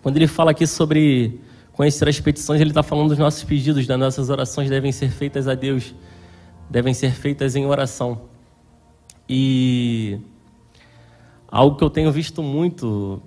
Quando 0.02 0.18
ele 0.18 0.26
fala 0.26 0.50
aqui 0.50 0.66
sobre 0.66 1.40
conhecer 1.72 2.06
as 2.06 2.20
petições, 2.20 2.60
ele 2.60 2.70
está 2.70 2.82
falando 2.82 3.08
dos 3.08 3.18
nossos 3.18 3.42
pedidos, 3.44 3.86
das 3.86 3.98
nossas 3.98 4.28
orações 4.28 4.68
devem 4.68 4.92
ser 4.92 5.10
feitas 5.10 5.48
a 5.48 5.54
Deus, 5.54 5.94
devem 6.68 6.92
ser 6.92 7.12
feitas 7.12 7.56
em 7.56 7.64
oração. 7.64 8.28
E 9.26 10.20
algo 11.50 11.76
que 11.76 11.82
eu 11.82 11.90
tenho 11.90 12.12
visto 12.12 12.42
muito 12.42 13.22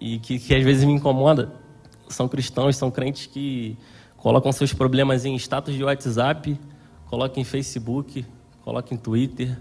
e 0.00 0.18
que, 0.18 0.38
que 0.38 0.54
às 0.54 0.64
vezes 0.64 0.82
me 0.84 0.92
incomoda 0.94 1.52
são 2.08 2.26
cristãos, 2.26 2.74
são 2.74 2.90
crentes 2.90 3.26
que 3.26 3.76
colocam 4.16 4.50
seus 4.50 4.72
problemas 4.72 5.26
em 5.26 5.36
status 5.36 5.74
de 5.74 5.84
WhatsApp, 5.84 6.58
colocam 7.06 7.42
em 7.42 7.44
Facebook, 7.44 8.24
colocam 8.64 8.96
em 8.96 9.00
Twitter, 9.00 9.58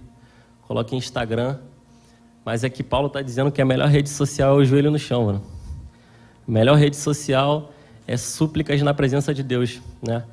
colocam 0.70 0.94
em 0.94 1.00
Instagram. 1.00 1.58
Mas 2.46 2.64
é 2.64 2.70
que 2.70 2.84
Paulo 2.84 3.08
está 3.08 3.24
dizendo 3.24 3.52
que 3.52 3.60
a 3.60 3.66
melhor 3.66 3.90
rede 3.90 4.08
social 4.08 4.56
é 4.56 4.62
o 4.62 4.64
joelho 4.64 4.92
no 4.92 5.00
chão, 5.00 5.26
mano. 5.26 5.44
A 6.48 6.52
melhor 6.52 6.78
rede 6.78 6.96
social 6.96 7.74
é 8.06 8.16
súplicas 8.16 8.80
na 8.84 8.94
presença 8.94 9.34
de 9.34 9.42
Deus, 9.42 9.82
né? 10.02 10.24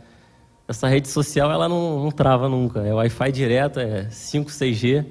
Essa 0.69 0.89
rede 0.89 1.09
social, 1.09 1.51
ela 1.51 1.69
não, 1.69 2.05
não 2.05 2.11
trava 2.11 2.51
nunca. 2.51 2.81
É 2.81 2.93
Wi-Fi 2.93 3.33
direto, 3.33 3.81
é 3.81 4.11
5, 4.11 4.51
6G. 4.51 5.07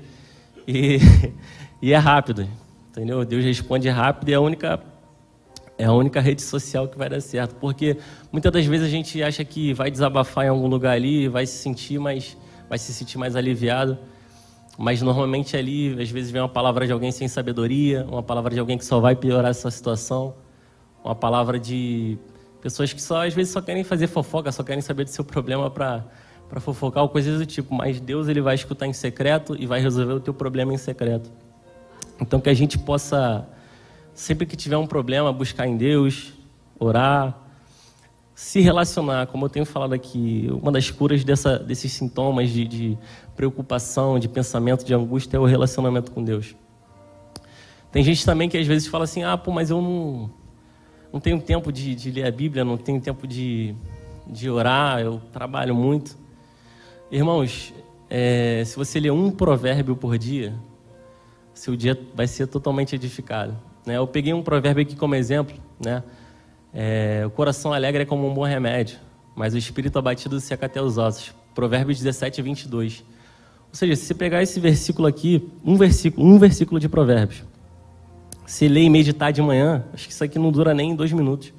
E, 0.67 0.99
e 1.81 1.91
é 1.91 1.97
rápido, 1.97 2.47
entendeu? 2.91 3.25
Deus 3.25 3.43
responde 3.43 3.89
rápido 3.89 4.29
e 4.29 4.33
é 4.33 4.35
a 4.35 4.41
única 4.41 4.79
é 5.77 5.83
a 5.83 5.91
única 5.91 6.21
rede 6.21 6.41
social 6.41 6.87
que 6.87 6.97
vai 6.97 7.09
dar 7.09 7.19
certo, 7.19 7.55
porque 7.55 7.97
muitas 8.31 8.49
das 8.49 8.65
vezes 8.65 8.87
a 8.87 8.89
gente 8.89 9.21
acha 9.21 9.43
que 9.43 9.73
vai 9.73 9.91
desabafar 9.91 10.45
em 10.45 10.47
algum 10.47 10.67
lugar 10.67 10.93
ali, 10.93 11.27
vai 11.27 11.45
se 11.45 11.57
sentir 11.57 11.99
mais 11.99 12.37
vai 12.69 12.77
se 12.77 12.93
sentir 12.93 13.17
mais 13.17 13.35
aliviado, 13.35 13.97
mas 14.77 15.01
normalmente 15.01 15.55
ali 15.55 16.01
às 16.01 16.09
vezes 16.09 16.31
vem 16.31 16.41
uma 16.41 16.49
palavra 16.49 16.85
de 16.85 16.91
alguém 16.91 17.11
sem 17.11 17.27
sabedoria, 17.27 18.05
uma 18.09 18.23
palavra 18.23 18.53
de 18.53 18.59
alguém 18.59 18.77
que 18.77 18.85
só 18.85 18.99
vai 18.99 19.15
piorar 19.15 19.51
essa 19.51 19.71
situação, 19.71 20.35
uma 21.03 21.15
palavra 21.15 21.59
de 21.59 22.17
pessoas 22.61 22.91
que 22.91 23.01
só 23.01 23.25
às 23.25 23.33
vezes 23.33 23.53
só 23.53 23.61
querem 23.61 23.83
fazer 23.83 24.07
fofoca, 24.07 24.51
só 24.51 24.63
querem 24.63 24.81
saber 24.81 25.05
do 25.05 25.09
seu 25.09 25.23
problema 25.23 25.69
para 25.69 26.03
para 26.47 26.59
fofocar 26.59 27.01
ou 27.01 27.09
coisas 27.09 27.39
do 27.39 27.45
tipo, 27.45 27.73
mas 27.73 27.99
Deus 27.99 28.27
ele 28.27 28.39
vai 28.39 28.53
escutar 28.53 28.85
em 28.85 28.93
secreto 28.93 29.55
e 29.59 29.65
vai 29.65 29.81
resolver 29.81 30.13
o 30.13 30.19
teu 30.19 30.33
problema 30.33 30.71
em 30.73 30.77
secreto. 30.77 31.31
Então 32.21 32.39
que 32.39 32.49
a 32.49 32.53
gente 32.53 32.77
possa 32.77 33.47
sempre 34.13 34.45
que 34.45 34.55
tiver 34.55 34.77
um 34.77 34.85
problema 34.85 35.33
buscar 35.33 35.67
em 35.67 35.75
Deus, 35.75 36.33
orar, 36.79 37.44
se 38.35 38.59
relacionar, 38.59 39.27
como 39.27 39.45
eu 39.45 39.49
tenho 39.49 39.65
falado 39.65 39.93
aqui, 39.93 40.49
uma 40.61 40.69
das 40.69 40.91
curas 40.91 41.23
dessa, 41.23 41.57
desses 41.57 41.93
sintomas 41.93 42.49
de, 42.49 42.67
de 42.67 42.97
preocupação, 43.33 44.19
de 44.19 44.27
pensamento, 44.27 44.83
de 44.83 44.93
angústia 44.93 45.37
é 45.37 45.39
o 45.39 45.45
relacionamento 45.45 46.11
com 46.11 46.21
Deus. 46.21 46.53
Tem 47.93 48.03
gente 48.03 48.25
também 48.25 48.49
que 48.49 48.57
às 48.57 48.67
vezes 48.67 48.89
fala 48.89 49.05
assim, 49.05 49.23
ah, 49.23 49.37
pô, 49.37 49.53
mas 49.53 49.69
eu 49.69 49.81
não, 49.81 50.29
não 51.13 51.19
tenho 51.21 51.39
tempo 51.39 51.71
de, 51.71 51.95
de 51.95 52.11
ler 52.11 52.25
a 52.25 52.31
Bíblia, 52.31 52.65
não 52.65 52.75
tenho 52.75 52.99
tempo 52.99 53.25
de, 53.25 53.73
de 54.27 54.49
orar, 54.49 54.99
eu 54.99 55.21
trabalho 55.31 55.73
muito. 55.73 56.17
Irmãos, 57.09 57.73
é, 58.09 58.63
se 58.65 58.75
você 58.75 58.99
ler 58.99 59.11
um 59.11 59.31
provérbio 59.31 59.95
por 59.95 60.17
dia, 60.17 60.53
seu 61.53 61.73
dia 61.73 61.97
vai 62.13 62.27
ser 62.27 62.47
totalmente 62.47 62.93
edificado. 62.95 63.55
Né? 63.85 63.95
Eu 63.95 64.05
peguei 64.05 64.33
um 64.33 64.43
provérbio 64.43 64.81
aqui 64.81 64.97
como 64.97 65.15
exemplo, 65.15 65.55
né? 65.79 66.03
É, 66.77 67.23
o 67.25 67.29
coração 67.29 67.71
alegre 67.71 68.03
é 68.03 68.05
como 68.05 68.29
um 68.29 68.33
bom 68.33 68.43
remédio, 68.43 68.97
mas 69.33 69.53
o 69.53 69.57
espírito 69.57 69.97
abatido 69.97 70.37
seca 70.41 70.65
até 70.65 70.81
os 70.81 70.97
ossos. 70.97 71.33
Provérbios 71.55 71.97
17, 71.99 72.41
22. 72.41 73.01
Ou 73.69 73.75
seja, 73.75 73.95
se 73.95 74.05
você 74.05 74.13
pegar 74.13 74.43
esse 74.43 74.59
versículo 74.59 75.07
aqui, 75.07 75.49
um 75.63 75.77
versículo, 75.77 76.27
um 76.27 76.37
versículo 76.37 76.77
de 76.77 76.89
provérbios, 76.89 77.45
se 78.45 78.67
ler 78.67 78.81
e 78.81 78.89
meditar 78.89 79.31
de 79.31 79.41
manhã, 79.41 79.85
acho 79.93 80.05
que 80.05 80.11
isso 80.11 80.23
aqui 80.23 80.37
não 80.37 80.51
dura 80.51 80.73
nem 80.73 80.93
dois 80.93 81.13
minutos. 81.13 81.53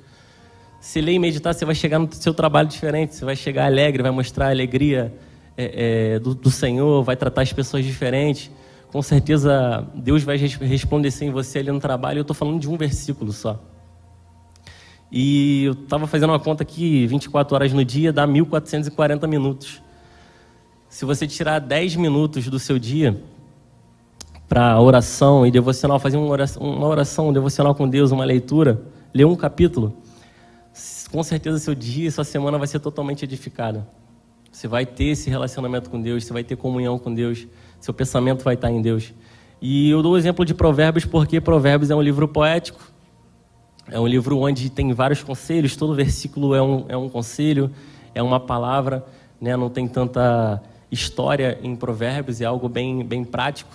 Se 0.80 1.00
ler 1.00 1.12
e 1.12 1.18
meditar, 1.18 1.54
você 1.54 1.64
vai 1.64 1.74
chegar 1.74 1.98
no 1.98 2.12
seu 2.12 2.34
trabalho 2.34 2.68
diferente, 2.68 3.14
você 3.14 3.24
vai 3.24 3.34
chegar 3.34 3.64
alegre, 3.64 4.02
vai 4.02 4.12
mostrar 4.12 4.50
alegria, 4.50 5.14
é, 5.56 6.14
é, 6.14 6.18
do, 6.18 6.34
do, 6.34 6.50
Senhor, 6.50 7.02
vai 7.02 7.16
tratar 7.16 7.40
as 7.40 7.52
pessoas 7.54 7.86
diferentes. 7.86 8.50
Com 8.92 9.00
certeza 9.00 9.86
Deus 9.94 10.22
vai 10.22 10.36
resplandecer 10.36 11.26
em 11.26 11.30
você 11.30 11.60
ali 11.60 11.72
no 11.72 11.80
trabalho. 11.80 12.18
Eu 12.18 12.22
estou 12.22 12.36
falando 12.36 12.60
de 12.60 12.68
um 12.68 12.76
versículo 12.76 13.32
só. 13.32 13.58
E 15.18 15.64
eu 15.64 15.72
estava 15.72 16.06
fazendo 16.06 16.28
uma 16.28 16.38
conta 16.38 16.62
aqui, 16.62 17.06
24 17.06 17.54
horas 17.54 17.72
no 17.72 17.82
dia 17.82 18.12
dá 18.12 18.28
1.440 18.28 19.26
minutos. 19.26 19.80
Se 20.90 21.06
você 21.06 21.26
tirar 21.26 21.58
10 21.58 21.96
minutos 21.96 22.46
do 22.48 22.58
seu 22.58 22.78
dia 22.78 23.18
para 24.46 24.78
oração 24.78 25.46
e 25.46 25.50
devocional, 25.50 25.98
fazer 25.98 26.18
uma 26.18 26.28
oração, 26.28 26.62
uma 26.62 26.86
oração, 26.86 27.32
devocional 27.32 27.74
com 27.74 27.88
Deus, 27.88 28.10
uma 28.10 28.26
leitura, 28.26 28.82
ler 29.14 29.24
um 29.24 29.34
capítulo, 29.34 29.96
com 31.10 31.22
certeza 31.22 31.58
seu 31.60 31.74
dia, 31.74 32.10
sua 32.10 32.22
semana 32.22 32.58
vai 32.58 32.66
ser 32.66 32.80
totalmente 32.80 33.24
edificada. 33.24 33.88
Você 34.52 34.68
vai 34.68 34.84
ter 34.84 35.04
esse 35.04 35.30
relacionamento 35.30 35.88
com 35.88 35.98
Deus, 35.98 36.26
você 36.26 36.32
vai 36.34 36.44
ter 36.44 36.56
comunhão 36.56 36.98
com 36.98 37.14
Deus, 37.14 37.48
seu 37.80 37.94
pensamento 37.94 38.44
vai 38.44 38.52
estar 38.52 38.70
em 38.70 38.82
Deus. 38.82 39.14
E 39.62 39.88
eu 39.88 40.02
dou 40.02 40.12
o 40.12 40.18
exemplo 40.18 40.44
de 40.44 40.52
Provérbios 40.52 41.06
porque 41.06 41.40
Provérbios 41.40 41.90
é 41.90 41.94
um 41.94 42.02
livro 42.02 42.28
poético, 42.28 42.95
É 43.88 44.00
um 44.00 44.06
livro 44.06 44.38
onde 44.38 44.68
tem 44.68 44.92
vários 44.92 45.22
conselhos, 45.22 45.76
todo 45.76 45.94
versículo 45.94 46.54
é 46.54 46.62
um, 46.62 46.84
é 46.88 46.96
um 46.96 47.08
conselho, 47.08 47.70
é 48.14 48.22
uma 48.22 48.40
palavra, 48.40 49.04
né? 49.40 49.56
não 49.56 49.70
tem 49.70 49.86
tanta 49.86 50.60
história 50.90 51.58
em 51.62 51.76
provérbios, 51.76 52.40
é 52.40 52.44
algo 52.44 52.68
bem, 52.68 53.04
bem 53.04 53.24
prático. 53.24 53.70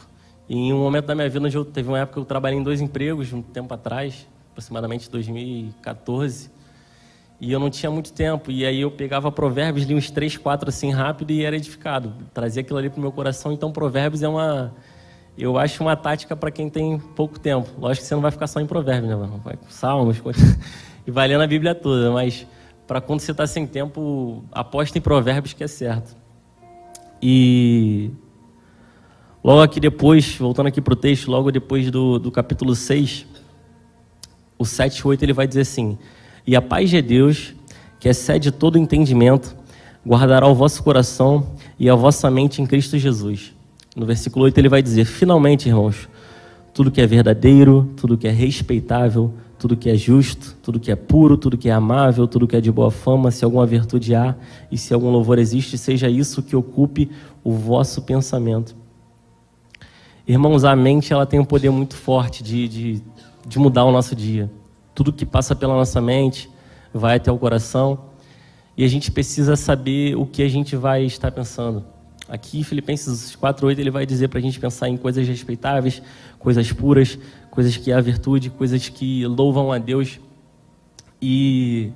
E 0.50 0.58
em 0.58 0.74
um 0.74 0.80
momento 0.80 1.06
da 1.06 1.16
minha 1.16 1.30
vida, 1.30 1.46
onde 1.46 1.56
eu 1.56 1.64
teve 1.64 1.88
uma 1.88 2.00
época 2.00 2.16
que 2.16 2.20
eu 2.20 2.26
trabalhei 2.26 2.60
em 2.60 2.64
dois 2.64 2.82
empregos, 2.82 3.32
um 3.32 3.42
tempo 3.42 3.74
atrás, 3.74 4.28
aproximadamente 4.52 5.10
2014, 5.10 6.52
e 7.40 7.52
eu 7.52 7.60
não 7.60 7.70
tinha 7.70 7.90
muito 7.90 8.12
tempo. 8.12 8.52
E 8.52 8.66
aí 8.66 8.82
eu 8.82 8.92
pegava 8.92 9.32
provérbios, 9.32 9.86
li 9.86 9.96
uns 9.96 10.12
três, 10.12 10.36
quatro 10.36 10.68
assim 10.68 10.92
rápido 10.92 11.32
e 11.32 11.46
era 11.46 11.56
edificado. 11.56 12.14
Trazia 12.34 12.62
aquilo 12.62 12.78
ali 12.78 12.90
para 12.90 13.00
o 13.00 13.02
meu 13.02 13.12
coração. 13.14 13.52
Então, 13.52 13.72
provérbios 13.72 14.22
é 14.22 14.28
uma, 14.28 14.74
eu 15.38 15.58
acho 15.58 15.82
uma 15.82 15.96
tática 15.96 16.36
para 16.36 16.52
quem 16.52 16.70
tem 16.70 17.00
pouco 17.00 17.40
tempo. 17.40 17.70
Lógico 17.80 18.04
que 18.04 18.08
você 18.08 18.16
não 18.16 18.22
vai 18.22 18.32
ficar 18.32 18.48
só 18.48 18.60
em 18.60 18.66
provérbios, 18.66 19.10
né, 19.10 19.16
mano? 19.16 19.40
Vai 19.44 19.56
com 19.56 19.70
salmos 19.70 20.22
e 21.06 21.12
vai 21.12 21.28
lendo 21.28 21.42
a 21.42 21.48
Bíblia 21.48 21.74
toda, 21.74 22.12
mas 22.12 22.46
para 22.86 23.00
quando 23.00 23.22
você 23.22 23.32
está 23.32 23.48
sem 23.48 23.66
tempo, 23.66 24.44
aposta 24.52 24.98
em 24.98 25.02
provérbios 25.02 25.54
que 25.54 25.64
é 25.64 25.68
certo. 25.68 26.16
E 27.22 28.12
logo 29.44 29.62
aqui 29.62 29.80
depois, 29.80 30.36
voltando 30.36 30.68
aqui 30.68 30.82
para 30.82 30.94
o 30.94 30.98
texto, 30.98 31.32
logo 31.32 31.52
depois 31.52 31.90
do, 31.90 32.20
do 32.20 32.32
capítulo 32.32 32.76
6, 32.76 33.26
o 34.58 34.66
7 34.66 34.98
e 34.98 35.08
8, 35.08 35.24
ele 35.24 35.34
vai 35.34 35.48
dizer 35.48 35.62
assim: 35.62 35.98
E 36.46 36.56
a 36.56 36.62
paz 36.62 36.90
de 36.90 37.02
Deus, 37.02 37.54
que 38.00 38.10
excede 38.10 38.52
todo 38.52 38.78
entendimento, 38.78 39.56
guardará 40.06 40.48
o 40.48 40.54
vosso 40.54 40.84
coração 40.84 41.56
e 41.80 41.90
a 41.90 41.96
vossa 41.96 42.30
mente 42.30 42.62
em 42.62 42.66
Cristo 42.66 42.98
Jesus. 42.98 43.54
No 43.96 44.06
versículo 44.06 44.46
8 44.46 44.58
ele 44.58 44.70
vai 44.70 44.82
dizer: 44.82 45.06
Finalmente, 45.06 45.68
irmãos, 45.68 46.10
tudo 46.74 46.92
que 46.92 47.02
é 47.02 47.08
verdadeiro, 47.08 47.92
tudo 47.96 48.18
que 48.18 48.28
é 48.28 48.32
respeitável, 48.32 49.34
tudo 49.60 49.76
que 49.78 49.90
é 49.90 49.96
justo, 49.96 50.56
tudo 50.62 50.80
que 50.80 50.92
é 50.92 50.96
puro, 50.96 51.38
tudo 51.38 51.58
que 51.58 51.70
é 51.70 51.74
amável, 51.74 52.28
tudo 52.28 52.48
que 52.48 52.56
é 52.56 52.62
de 52.62 52.72
boa 52.72 52.92
fama, 52.92 53.32
se 53.32 53.46
alguma 53.46 53.66
virtude 53.66 54.16
há 54.16 54.36
e 54.72 54.78
se 54.78 54.94
algum 54.94 55.10
louvor 55.12 55.38
existe, 55.38 55.78
seja 55.78 56.10
isso 56.10 56.42
que 56.42 56.56
ocupe 56.56 57.10
o 57.44 57.52
vosso 57.52 58.02
pensamento. 58.02 58.76
Irmãos, 60.28 60.64
a 60.64 60.76
mente 60.76 61.12
ela 61.12 61.26
tem 61.26 61.40
um 61.40 61.46
poder 61.46 61.72
muito 61.72 61.96
forte 61.96 62.44
de, 62.44 62.68
de 62.68 63.04
de 63.46 63.60
mudar 63.60 63.84
o 63.86 63.92
nosso 63.92 64.16
dia. 64.16 64.52
Tudo 64.94 65.14
que 65.14 65.26
passa 65.26 65.56
pela 65.56 65.74
nossa 65.74 66.00
mente 66.02 66.50
vai 66.94 67.18
até 67.18 67.32
o 67.32 67.38
coração 67.38 68.00
e 68.78 68.84
a 68.84 68.88
gente 68.88 69.12
precisa 69.12 69.56
saber 69.56 70.16
o 70.16 70.26
que 70.26 70.44
a 70.44 70.50
gente 70.50 70.76
vai 70.76 71.04
estar 71.04 71.32
pensando. 71.32 71.84
Aqui, 72.32 72.64
Filipenses 72.64 73.36
4:8, 73.36 73.78
ele 73.78 73.92
vai 73.92 74.06
dizer 74.06 74.30
para 74.30 74.40
a 74.40 74.42
gente 74.42 74.58
pensar 74.58 74.88
em 74.88 74.96
coisas 74.96 75.28
respeitáveis, 75.28 76.02
coisas 76.40 76.72
puras, 76.72 77.20
coisas 77.50 77.76
que 77.76 77.92
há 77.92 78.00
virtude, 78.00 78.50
coisas 78.50 78.88
que 78.88 79.26
louvam 79.26 79.70
a 79.70 79.78
Deus. 79.78 80.18
E 81.22 81.92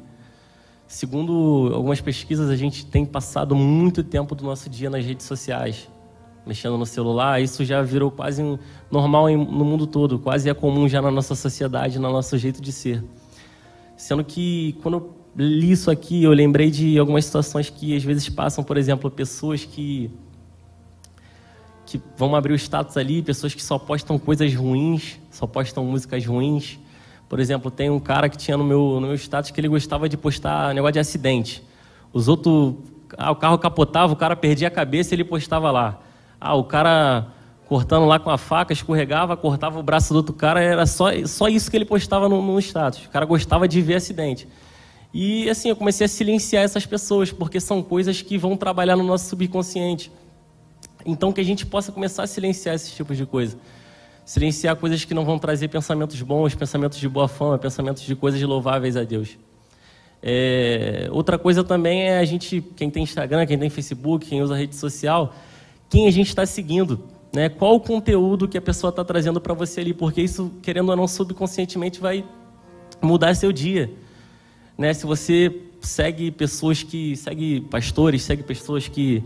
segundo 0.85 1.71
algumas 1.73 2.01
pesquisas, 2.01 2.49
a 2.49 2.55
gente 2.57 2.85
tem 2.85 3.05
passado 3.05 3.55
muito 3.55 4.03
tempo 4.03 4.35
do 4.35 4.43
nosso 4.43 4.69
dia 4.69 4.89
nas 4.89 5.05
redes 5.05 5.25
sociais 5.25 5.87
mexendo 6.45 6.77
no 6.77 6.85
celular, 6.85 7.41
isso 7.41 7.65
já 7.65 7.81
virou 7.81 8.11
quase 8.11 8.43
normal 8.91 9.27
no 9.29 9.65
mundo 9.65 9.87
todo, 9.87 10.19
quase 10.19 10.47
é 10.47 10.53
comum 10.53 10.87
já 10.87 11.01
na 11.01 11.09
nossa 11.09 11.33
sociedade, 11.33 11.97
no 11.97 12.11
nosso 12.11 12.37
jeito 12.37 12.61
de 12.61 12.71
ser. 12.71 13.03
Sendo 13.97 14.23
que 14.23 14.77
quando 14.83 14.97
eu 14.97 15.15
li 15.35 15.71
isso 15.71 15.89
aqui, 15.89 16.23
eu 16.23 16.31
lembrei 16.31 16.69
de 16.69 16.99
algumas 16.99 17.25
situações 17.25 17.69
que 17.69 17.95
às 17.95 18.03
vezes 18.03 18.29
passam, 18.29 18.63
por 18.63 18.77
exemplo, 18.77 19.09
pessoas 19.09 19.65
que 19.65 20.11
que 21.85 22.01
vão 22.17 22.35
abrir 22.35 22.53
o 22.53 22.55
status 22.55 22.97
ali, 22.97 23.21
pessoas 23.21 23.53
que 23.53 23.63
só 23.63 23.77
postam 23.77 24.17
coisas 24.17 24.53
ruins, 24.53 25.19
só 25.29 25.45
postam 25.45 25.85
músicas 25.85 26.25
ruins. 26.25 26.79
Por 27.29 27.39
exemplo, 27.39 27.69
tem 27.69 27.89
um 27.89 27.99
cara 27.99 28.27
que 28.29 28.37
tinha 28.37 28.57
no 28.57 28.63
meu, 28.63 28.99
no 28.99 29.07
meu 29.07 29.15
status 29.15 29.51
que 29.51 29.59
ele 29.59 29.67
gostava 29.67 30.09
de 30.09 30.17
postar 30.17 30.73
negócio 30.73 30.93
de 30.93 30.99
acidente. 30.99 31.63
Os 32.11 32.27
outros, 32.27 32.75
ah, 33.17 33.31
o 33.31 33.35
carro 33.35 33.57
capotava, 33.57 34.13
o 34.13 34.15
cara 34.15 34.35
perdia 34.35 34.67
a 34.67 34.71
cabeça 34.71 35.13
e 35.13 35.15
ele 35.15 35.23
postava 35.23 35.71
lá. 35.71 35.99
Ah, 36.39 36.55
o 36.55 36.63
cara 36.63 37.27
cortando 37.67 38.05
lá 38.05 38.19
com 38.19 38.29
a 38.29 38.37
faca, 38.37 38.73
escorregava, 38.73 39.35
cortava 39.35 39.79
o 39.79 39.83
braço 39.83 40.13
do 40.13 40.17
outro 40.17 40.33
cara, 40.33 40.61
era 40.61 40.85
só, 40.85 41.07
só 41.25 41.47
isso 41.47 41.69
que 41.69 41.77
ele 41.77 41.85
postava 41.85 42.29
no, 42.29 42.41
no 42.41 42.59
status. 42.59 43.05
O 43.05 43.09
cara 43.09 43.25
gostava 43.25 43.67
de 43.67 43.81
ver 43.81 43.95
acidente. 43.95 44.47
E 45.13 45.49
assim, 45.49 45.69
eu 45.69 45.75
comecei 45.75 46.05
a 46.05 46.07
silenciar 46.09 46.63
essas 46.63 46.85
pessoas, 46.85 47.31
porque 47.31 47.59
são 47.59 47.81
coisas 47.81 48.21
que 48.21 48.37
vão 48.37 48.57
trabalhar 48.57 48.95
no 48.95 49.03
nosso 49.03 49.29
subconsciente. 49.29 50.11
Então, 51.05 51.31
que 51.31 51.39
a 51.39 51.43
gente 51.43 51.65
possa 51.65 51.91
começar 51.91 52.23
a 52.23 52.27
silenciar 52.27 52.75
esses 52.75 52.93
tipos 52.93 53.15
de 53.15 53.25
coisa. 53.25 53.57
Silenciar 54.25 54.75
coisas 54.75 55.05
que 55.05 55.13
não 55.13 55.23
vão 55.23 55.37
trazer 55.37 55.67
pensamentos 55.67 56.19
bons, 56.21 56.55
pensamentos 56.55 56.97
de 56.97 57.07
boa 57.07 57.27
fama, 57.27 57.59
pensamentos 57.59 58.01
de 58.03 58.15
coisas 58.15 58.41
louváveis 58.41 58.97
a 58.97 59.03
Deus. 59.03 59.37
É, 60.27 61.07
outra 61.11 61.37
coisa 61.37 61.63
também 61.63 62.09
é 62.09 62.17
a 62.17 62.25
gente, 62.25 62.59
quem 62.75 62.89
tem 62.89 63.03
Instagram, 63.03 63.45
quem 63.45 63.59
tem 63.59 63.69
Facebook, 63.69 64.25
quem 64.25 64.41
usa 64.41 64.55
rede 64.55 64.75
social, 64.75 65.35
quem 65.87 66.07
a 66.07 66.11
gente 66.11 66.29
está 66.29 66.43
seguindo, 66.47 67.03
né? 67.31 67.47
Qual 67.47 67.75
o 67.75 67.79
conteúdo 67.79 68.47
que 68.47 68.57
a 68.57 68.61
pessoa 68.61 68.89
está 68.89 69.03
trazendo 69.05 69.39
para 69.39 69.53
você 69.53 69.81
ali, 69.81 69.93
porque 69.93 70.23
isso, 70.23 70.51
querendo 70.63 70.89
ou 70.89 70.95
não, 70.95 71.07
subconscientemente 71.07 71.99
vai 71.99 72.25
mudar 72.99 73.35
seu 73.35 73.51
dia, 73.51 73.91
né? 74.75 74.91
Se 74.95 75.05
você 75.05 75.61
segue 75.79 76.31
pessoas 76.31 76.81
que 76.81 77.15
segue 77.15 77.61
pastores, 77.61 78.23
segue 78.23 78.41
pessoas 78.41 78.87
que 78.87 79.23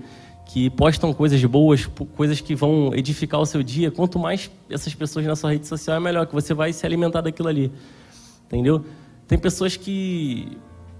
que 0.50 0.68
postam 0.68 1.14
coisas 1.14 1.44
boas, 1.46 1.86
coisas 2.16 2.42
que 2.42 2.56
vão 2.56 2.92
edificar 2.96 3.40
o 3.40 3.46
seu 3.46 3.62
dia, 3.62 3.92
quanto 3.92 4.18
mais 4.18 4.50
essas 4.68 4.96
pessoas 4.96 5.24
na 5.24 5.36
sua 5.36 5.52
rede 5.52 5.68
social 5.68 5.98
é 5.98 6.00
melhor, 6.00 6.26
que 6.26 6.34
você 6.34 6.56
vai 6.56 6.74
se 6.74 6.84
alimentar 6.88 7.22
daquilo 7.22 7.48
ali. 7.48 7.72
Entendeu? 8.48 8.84
Tem 9.28 9.38
pessoas 9.38 9.78
que, 9.78 10.58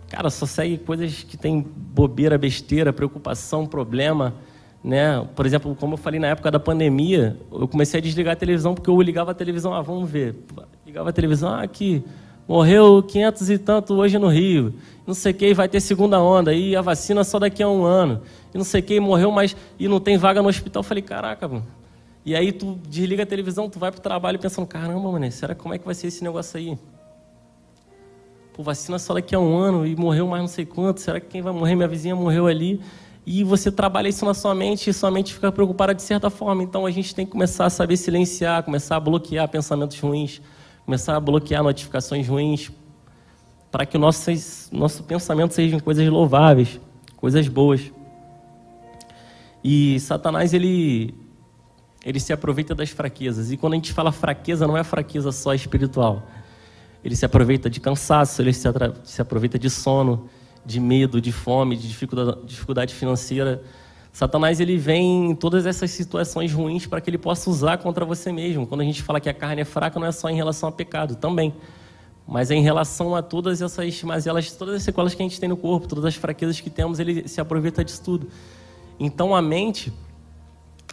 cara, 0.08 0.30
só 0.30 0.46
seguem 0.46 0.78
coisas 0.78 1.24
que 1.24 1.36
tem 1.36 1.66
bobeira, 1.76 2.38
besteira, 2.38 2.94
preocupação, 2.94 3.66
problema. 3.66 4.36
Né? 4.84 5.28
Por 5.36 5.48
exemplo, 5.48 5.76
como 5.76 5.96
eu 5.96 5.98
falei 5.98 6.20
na 6.20 6.28
época 6.28 6.52
da 6.52 6.60
pandemia, 6.60 7.36
eu 7.52 7.68
comecei 7.68 8.00
a 8.00 8.04
desligar 8.04 8.34
a 8.34 8.36
televisão 8.36 8.76
porque 8.76 8.88
eu 8.92 9.02
ligava 9.02 9.32
a 9.32 9.34
televisão, 9.34 9.74
ah, 9.74 9.82
vamos 9.82 10.08
ver. 10.08 10.36
Ligava 10.86 11.10
a 11.10 11.14
televisão, 11.14 11.50
ah, 11.50 11.64
aqui, 11.64 12.04
morreu 12.50 13.04
500 13.04 13.50
e 13.52 13.58
tanto 13.60 13.94
hoje 13.94 14.18
no 14.18 14.28
Rio. 14.28 14.74
Não 15.06 15.14
sei 15.14 15.32
quem 15.34 15.54
vai 15.54 15.70
ter 15.70 15.80
segunda 15.80 16.20
onda, 16.20 16.52
e 16.52 16.76
a 16.76 16.82
vacina 16.82 17.24
só 17.24 17.38
daqui 17.38 17.62
a 17.62 17.70
um 17.70 17.84
ano. 17.84 18.24
E 18.52 18.58
não 18.58 18.66
sei 18.66 18.82
quem 18.82 19.00
morreu, 19.00 19.32
mas 19.32 19.56
e 19.78 19.88
não 19.88 20.00
tem 20.00 20.18
vaga 20.18 20.42
no 20.42 20.50
hospital. 20.50 20.80
Eu 20.80 20.84
falei, 20.84 21.04
caraca, 21.04 21.48
mano. 21.48 21.68
E 22.26 22.36
aí 22.36 22.52
tu 22.52 22.80
desliga 22.88 23.22
a 23.22 23.26
televisão, 23.26 23.70
tu 23.70 23.78
vai 23.78 23.92
pro 23.92 24.02
trabalho 24.02 24.40
pensando, 24.40 24.66
caramba, 24.66 25.12
mano, 25.12 25.32
será 25.32 25.54
como 25.54 25.76
é 25.76 25.78
que 25.78 25.86
vai 25.86 25.94
ser 25.94 26.08
esse 26.08 26.24
negócio 26.24 26.58
aí? 26.58 26.76
Pô, 28.52 28.64
vacina 28.64 28.98
só 28.98 29.14
daqui 29.14 29.36
a 29.36 29.40
um 29.40 29.56
ano 29.56 29.86
e 29.86 29.96
morreu 29.96 30.28
mais 30.28 30.42
não 30.42 30.48
sei 30.48 30.66
quanto. 30.66 31.02
Será 31.02 31.20
que 31.20 31.28
quem 31.28 31.44
vai 31.44 31.54
morrer? 31.54 31.76
Minha 31.76 31.88
vizinha 31.88 32.16
morreu 32.16 32.48
ali 32.48 32.82
e 33.28 33.44
você 33.44 33.72
trabalha 33.72 34.08
isso 34.10 34.26
na 34.26 34.34
sua 34.34 34.56
mente 34.56 34.90
e 34.90 34.94
sua 34.94 35.12
mente 35.12 35.36
fica 35.36 35.52
preocupada 35.52 35.94
de 35.94 36.02
certa 36.02 36.32
forma. 36.32 36.64
Então 36.64 36.86
a 36.88 36.90
gente 36.90 37.14
tem 37.14 37.28
que 37.28 37.32
começar 37.32 37.66
a 37.66 37.70
saber 37.70 37.96
silenciar, 37.96 38.64
começar 38.64 38.96
a 38.96 39.00
bloquear 39.00 39.48
pensamentos 39.48 40.00
ruins, 40.00 40.42
começar 40.89 41.15
a 41.15 41.19
bloquear 41.19 41.62
notificações 41.62 42.28
ruins, 42.28 42.71
para 43.69 43.86
que 43.86 43.95
o 43.95 43.99
nosso, 43.99 44.32
nosso 44.71 45.04
pensamento 45.04 45.54
seja 45.54 45.80
coisas 45.80 46.08
louváveis, 46.08 46.82
coisas 47.15 47.47
boas. 47.47 47.91
E 49.63 49.99
Satanás, 49.99 50.52
ele, 50.52 51.13
ele 52.04 52.19
se 52.19 52.34
aproveita 52.34 52.73
das 52.73 52.89
fraquezas. 52.89 53.52
E 53.52 53.58
quando 53.58 53.73
a 53.73 53.75
gente 53.75 53.93
fala 53.93 54.12
fraqueza, 54.12 54.65
não 54.65 54.75
é 54.75 54.84
fraqueza 54.84 55.32
só 55.32 55.54
espiritual. 55.54 56.28
Ele 57.06 57.15
se 57.15 57.23
aproveita 57.23 57.69
de 57.69 57.80
cansaço, 57.80 58.41
ele 58.41 58.52
se, 58.52 58.67
se 59.04 59.21
aproveita 59.21 59.60
de 59.60 59.69
sono, 59.69 60.28
de 60.65 60.80
medo, 60.80 61.21
de 61.21 61.32
fome, 61.32 61.78
de 61.78 61.88
dificuldade, 61.88 62.39
dificuldade 62.47 62.95
financeira. 62.95 63.62
Satanás 64.20 64.60
ele 64.60 64.76
vem 64.76 65.32
em 65.32 65.34
todas 65.34 65.66
essas 65.66 65.92
situações 65.92 66.52
ruins 66.52 66.86
para 66.86 67.00
que 67.00 67.10
ele 67.10 67.18
possa 67.18 67.50
usar 67.50 67.78
contra 67.78 68.04
você 68.04 68.34
mesmo. 68.34 68.68
Quando 68.68 68.82
a 68.82 68.84
gente 68.84 69.02
fala 69.02 69.18
que 69.18 69.30
a 69.30 69.34
carne 69.34 69.62
é 69.62 69.64
fraca, 69.64 69.98
não 69.98 70.08
é 70.08 70.12
só 70.12 70.30
em 70.30 70.36
relação 70.36 70.68
ao 70.68 70.74
pecado, 70.74 71.16
também. 71.16 71.54
Mas 72.28 72.52
é 72.52 72.56
em 72.56 72.62
relação 72.62 73.16
a 73.16 73.22
todas 73.22 73.62
essas 73.62 74.04
mazelas, 74.04 74.52
todas 74.52 74.76
as 74.76 74.84
sequelas 74.84 75.16
que 75.16 75.24
a 75.24 75.26
gente 75.26 75.40
tem 75.40 75.48
no 75.48 75.56
corpo, 75.56 75.88
todas 75.88 76.04
as 76.04 76.16
fraquezas 76.16 76.60
que 76.60 76.70
temos, 76.70 77.00
ele 77.00 77.30
se 77.30 77.40
aproveita 77.40 77.82
disso 77.82 78.04
tudo. 78.04 78.28
Então 79.00 79.34
a 79.34 79.42
mente, 79.42 79.94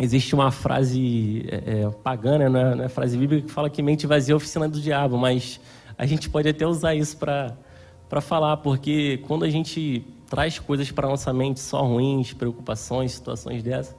existe 0.00 0.32
uma 0.32 0.52
frase 0.52 1.46
é, 1.48 1.82
é, 1.82 1.90
pagã, 2.04 2.38
né? 2.38 2.48
não, 2.48 2.60
é, 2.60 2.74
não 2.76 2.84
é 2.84 2.88
frase 2.88 3.18
bíblica, 3.18 3.48
que 3.48 3.52
fala 3.52 3.68
que 3.68 3.82
mente 3.82 4.06
vazia 4.06 4.34
é 4.34 4.34
a 4.34 4.36
oficina 4.36 4.68
do 4.68 4.80
diabo, 4.80 5.18
mas 5.18 5.58
a 5.98 6.06
gente 6.06 6.30
pode 6.30 6.48
até 6.48 6.64
usar 6.64 6.94
isso 6.94 7.16
para 7.16 8.20
falar, 8.20 8.58
porque 8.58 9.18
quando 9.26 9.44
a 9.44 9.50
gente 9.50 10.06
traz 10.28 10.58
coisas 10.58 10.90
para 10.90 11.08
nossa 11.08 11.32
mente 11.32 11.60
só 11.60 11.82
ruins, 11.82 12.32
preocupações, 12.32 13.12
situações 13.12 13.62
dessas, 13.62 13.94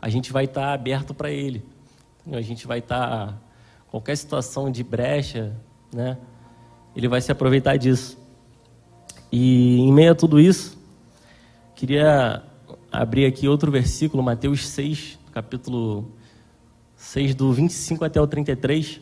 a 0.00 0.08
gente 0.08 0.32
vai 0.32 0.44
estar 0.44 0.62
tá 0.62 0.72
aberto 0.72 1.12
para 1.12 1.30
ele. 1.30 1.64
A 2.30 2.40
gente 2.40 2.66
vai 2.66 2.78
estar 2.78 3.26
tá, 3.26 3.38
qualquer 3.90 4.16
situação 4.16 4.70
de 4.70 4.84
brecha, 4.84 5.56
né? 5.92 6.18
Ele 6.94 7.08
vai 7.08 7.20
se 7.20 7.32
aproveitar 7.32 7.76
disso. 7.76 8.18
E 9.32 9.78
em 9.80 9.92
meio 9.92 10.12
a 10.12 10.14
tudo 10.14 10.38
isso, 10.38 10.78
queria 11.74 12.42
abrir 12.92 13.26
aqui 13.26 13.48
outro 13.48 13.70
versículo, 13.70 14.22
Mateus 14.22 14.66
6, 14.68 15.18
capítulo 15.32 16.12
6 16.96 17.34
do 17.34 17.52
25 17.52 18.04
até 18.04 18.20
o 18.20 18.26
33, 18.26 19.00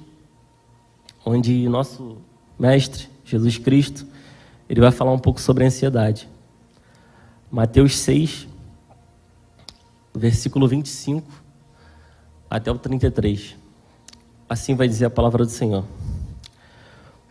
onde 1.24 1.68
nosso 1.68 2.18
mestre, 2.58 3.08
Jesus 3.24 3.58
Cristo, 3.58 4.06
ele 4.68 4.80
vai 4.80 4.90
falar 4.90 5.12
um 5.12 5.18
pouco 5.18 5.40
sobre 5.40 5.64
a 5.64 5.66
ansiedade. 5.66 6.28
Mateus 7.50 7.96
6, 7.98 8.48
versículo 10.14 10.66
25 10.66 11.26
até 12.50 12.70
o 12.70 12.78
33. 12.78 13.56
Assim 14.48 14.74
vai 14.74 14.88
dizer 14.88 15.06
a 15.06 15.10
palavra 15.10 15.44
do 15.44 15.50
Senhor. 15.50 15.84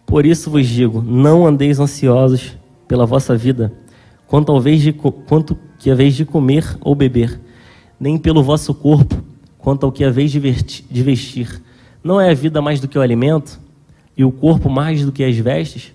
Por 0.06 0.26
isso 0.26 0.50
vos 0.50 0.68
digo: 0.68 1.02
não 1.02 1.46
andeis 1.46 1.80
ansiosos 1.80 2.56
pela 2.88 3.06
vossa 3.06 3.36
vida, 3.36 3.74
quanto, 4.28 4.52
ao 4.52 4.62
vez 4.62 4.82
de, 4.82 4.94
quanto 4.94 5.58
que 5.80 5.90
a 5.90 5.96
vez 5.96 6.16
de 6.16 6.26
comer 6.26 6.78
ou 6.82 6.94
beber, 6.94 7.40
nem 8.00 8.18
pelo 8.18 8.44
vosso 8.44 8.74
corpo, 8.74 9.24
quanto 9.58 9.86
ao 9.86 9.92
que 9.92 10.04
a 10.04 10.12
vez 10.12 10.32
de 10.32 10.40
vestir. 10.40 11.62
Não 12.04 12.22
é 12.22 12.30
a 12.30 12.36
vida 12.36 12.62
mais 12.62 12.80
do 12.80 12.88
que 12.88 12.98
o 12.98 13.02
alimento, 13.02 13.60
e 14.16 14.24
o 14.24 14.32
corpo 14.32 14.70
mais 14.70 15.04
do 15.04 15.12
que 15.12 15.24
as 15.24 15.36
vestes? 15.36 15.95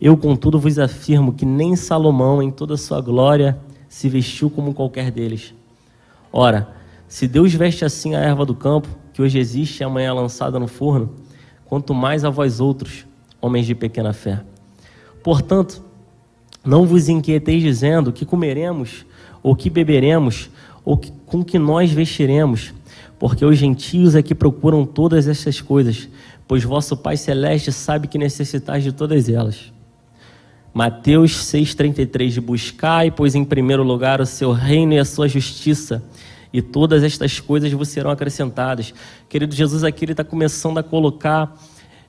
Eu, 0.00 0.16
contudo, 0.16 0.58
vos 0.58 0.78
afirmo 0.78 1.32
que 1.32 1.46
nem 1.46 1.76
Salomão, 1.76 2.42
em 2.42 2.50
toda 2.50 2.74
a 2.74 2.78
sua 2.78 3.00
glória, 3.00 3.58
se 3.88 4.08
vestiu 4.08 4.50
como 4.50 4.74
qualquer 4.74 5.10
deles. 5.10 5.54
Ora, 6.32 6.68
se 7.06 7.28
Deus 7.28 7.54
veste 7.54 7.84
assim 7.84 8.14
a 8.14 8.18
erva 8.18 8.44
do 8.44 8.54
campo, 8.54 8.88
que 9.12 9.22
hoje 9.22 9.38
existe 9.38 9.80
e 9.80 9.84
amanhã 9.84 10.08
é 10.08 10.12
lançada 10.12 10.58
no 10.58 10.66
forno, 10.66 11.10
quanto 11.64 11.94
mais 11.94 12.24
a 12.24 12.30
vós 12.30 12.58
outros, 12.58 13.06
homens 13.40 13.66
de 13.66 13.74
pequena 13.74 14.12
fé. 14.12 14.42
Portanto, 15.22 15.82
não 16.64 16.86
vos 16.86 17.08
inquieteis 17.08 17.62
dizendo 17.62 18.12
que 18.12 18.24
comeremos, 18.24 19.06
ou 19.42 19.54
que 19.54 19.70
beberemos, 19.70 20.50
ou 20.84 20.96
que, 20.96 21.12
com 21.24 21.44
que 21.44 21.58
nós 21.58 21.92
vestiremos, 21.92 22.74
porque 23.18 23.44
os 23.44 23.56
gentios 23.56 24.14
é 24.14 24.22
que 24.22 24.34
procuram 24.34 24.84
todas 24.84 25.28
essas 25.28 25.60
coisas, 25.60 26.08
pois 26.48 26.64
vosso 26.64 26.96
Pai 26.96 27.16
Celeste 27.16 27.70
sabe 27.70 28.08
que 28.08 28.18
necessitais 28.18 28.82
de 28.82 28.92
todas 28.92 29.28
elas. 29.28 29.73
Mateus 30.74 31.36
6,33: 31.36 32.40
Buscai, 32.40 33.08
pois 33.08 33.36
em 33.36 33.44
primeiro 33.44 33.84
lugar 33.84 34.20
o 34.20 34.26
seu 34.26 34.50
reino 34.50 34.92
e 34.92 34.98
a 34.98 35.04
sua 35.04 35.28
justiça, 35.28 36.02
e 36.52 36.60
todas 36.60 37.04
estas 37.04 37.38
coisas 37.38 37.72
vos 37.72 37.88
serão 37.88 38.10
acrescentadas. 38.10 38.92
Querido 39.28 39.54
Jesus, 39.54 39.84
aqui 39.84 40.04
ele 40.04 40.12
está 40.12 40.24
começando 40.24 40.78
a 40.78 40.82
colocar 40.82 41.56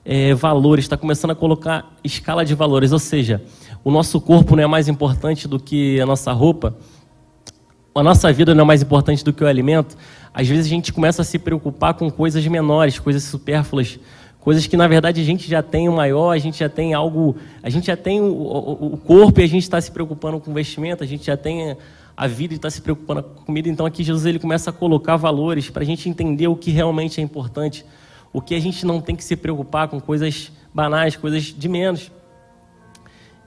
é, 0.04 0.34
valores, 0.34 0.84
está 0.84 0.96
começando 0.96 1.30
a 1.30 1.34
colocar 1.36 1.94
escala 2.02 2.44
de 2.44 2.56
valores, 2.56 2.90
ou 2.90 2.98
seja, 2.98 3.40
o 3.84 3.90
nosso 3.92 4.20
corpo 4.20 4.56
não 4.56 4.64
é 4.64 4.66
mais 4.66 4.88
importante 4.88 5.46
do 5.46 5.60
que 5.60 6.00
a 6.00 6.06
nossa 6.06 6.32
roupa, 6.32 6.76
a 7.94 8.02
nossa 8.02 8.32
vida 8.32 8.52
não 8.52 8.64
é 8.64 8.66
mais 8.66 8.82
importante 8.82 9.24
do 9.24 9.32
que 9.32 9.44
o 9.44 9.46
alimento. 9.46 9.96
Às 10.34 10.48
vezes 10.48 10.66
a 10.66 10.68
gente 10.68 10.92
começa 10.92 11.22
a 11.22 11.24
se 11.24 11.38
preocupar 11.38 11.94
com 11.94 12.10
coisas 12.10 12.46
menores, 12.46 12.98
coisas 12.98 13.22
supérfluas, 13.22 13.98
coisas 14.46 14.64
que 14.64 14.76
na 14.76 14.86
verdade 14.86 15.20
a 15.20 15.24
gente 15.24 15.50
já 15.50 15.60
tem 15.60 15.88
o 15.88 15.92
maior, 15.92 16.30
a 16.30 16.38
gente 16.38 16.60
já 16.60 16.68
tem 16.68 16.94
algo, 16.94 17.34
a 17.64 17.68
gente 17.68 17.88
já 17.88 17.96
tem 17.96 18.20
o, 18.20 18.26
o, 18.26 18.94
o 18.94 18.96
corpo 18.96 19.40
e 19.40 19.42
a 19.42 19.46
gente 19.48 19.64
está 19.64 19.80
se 19.80 19.90
preocupando 19.90 20.38
com 20.38 20.52
o 20.52 20.54
vestimento, 20.54 21.02
a 21.02 21.06
gente 21.06 21.26
já 21.26 21.36
tem 21.36 21.76
a 22.16 22.26
vida 22.28 22.54
e 22.54 22.56
está 22.56 22.70
se 22.70 22.80
preocupando 22.80 23.24
com 23.24 23.40
a 23.40 23.44
comida. 23.44 23.68
Então 23.68 23.84
aqui 23.84 24.04
Jesus 24.04 24.24
ele 24.24 24.38
começa 24.38 24.70
a 24.70 24.72
colocar 24.72 25.16
valores 25.16 25.68
para 25.68 25.82
a 25.82 25.84
gente 25.84 26.08
entender 26.08 26.46
o 26.46 26.54
que 26.54 26.70
realmente 26.70 27.20
é 27.20 27.24
importante, 27.24 27.84
o 28.32 28.40
que 28.40 28.54
a 28.54 28.60
gente 28.60 28.86
não 28.86 29.00
tem 29.00 29.16
que 29.16 29.24
se 29.24 29.34
preocupar 29.34 29.88
com 29.88 30.00
coisas 30.00 30.52
banais, 30.72 31.16
coisas 31.16 31.42
de 31.42 31.68
menos. 31.68 32.12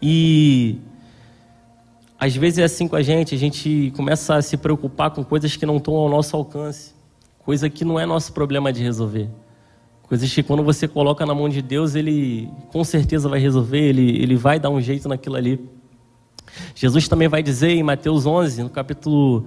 E 0.02 0.80
às 2.20 2.36
vezes 2.36 2.60
é 2.60 2.66
assim 2.66 2.90
com 2.90 2.98
a 2.98 3.02
gente, 3.02 3.34
a 3.34 3.38
gente 3.38 3.94
começa 3.96 4.36
a 4.36 4.42
se 4.42 4.58
preocupar 4.58 5.12
com 5.12 5.24
coisas 5.24 5.56
que 5.56 5.66
não 5.66 5.78
estão 5.78 5.96
ao 5.96 6.10
nosso 6.10 6.36
alcance, 6.36 6.94
coisa 7.46 7.70
que 7.70 7.86
não 7.86 7.98
é 7.98 8.06
nosso 8.06 8.34
problema 8.34 8.74
de 8.74 8.84
resolver. 8.84 9.30
Coisas 10.10 10.34
que 10.34 10.42
quando 10.42 10.64
você 10.64 10.88
coloca 10.88 11.24
na 11.24 11.36
mão 11.36 11.48
de 11.48 11.62
Deus, 11.62 11.94
Ele 11.94 12.50
com 12.72 12.84
certeza 12.84 13.30
vai 13.30 13.40
resolver, 13.40 13.78
Ele, 13.78 14.20
ele 14.20 14.36
vai 14.36 14.60
dar 14.60 14.72
um 14.72 14.82
jeito 14.82 15.08
naquilo 15.08 15.36
ali. 15.36 15.70
Jesus 16.74 17.08
também 17.08 17.28
vai 17.28 17.44
dizer 17.44 17.70
em 17.70 17.84
Mateus 17.84 18.26
11, 18.26 18.64
no 18.64 18.72
capítulo, 18.72 19.46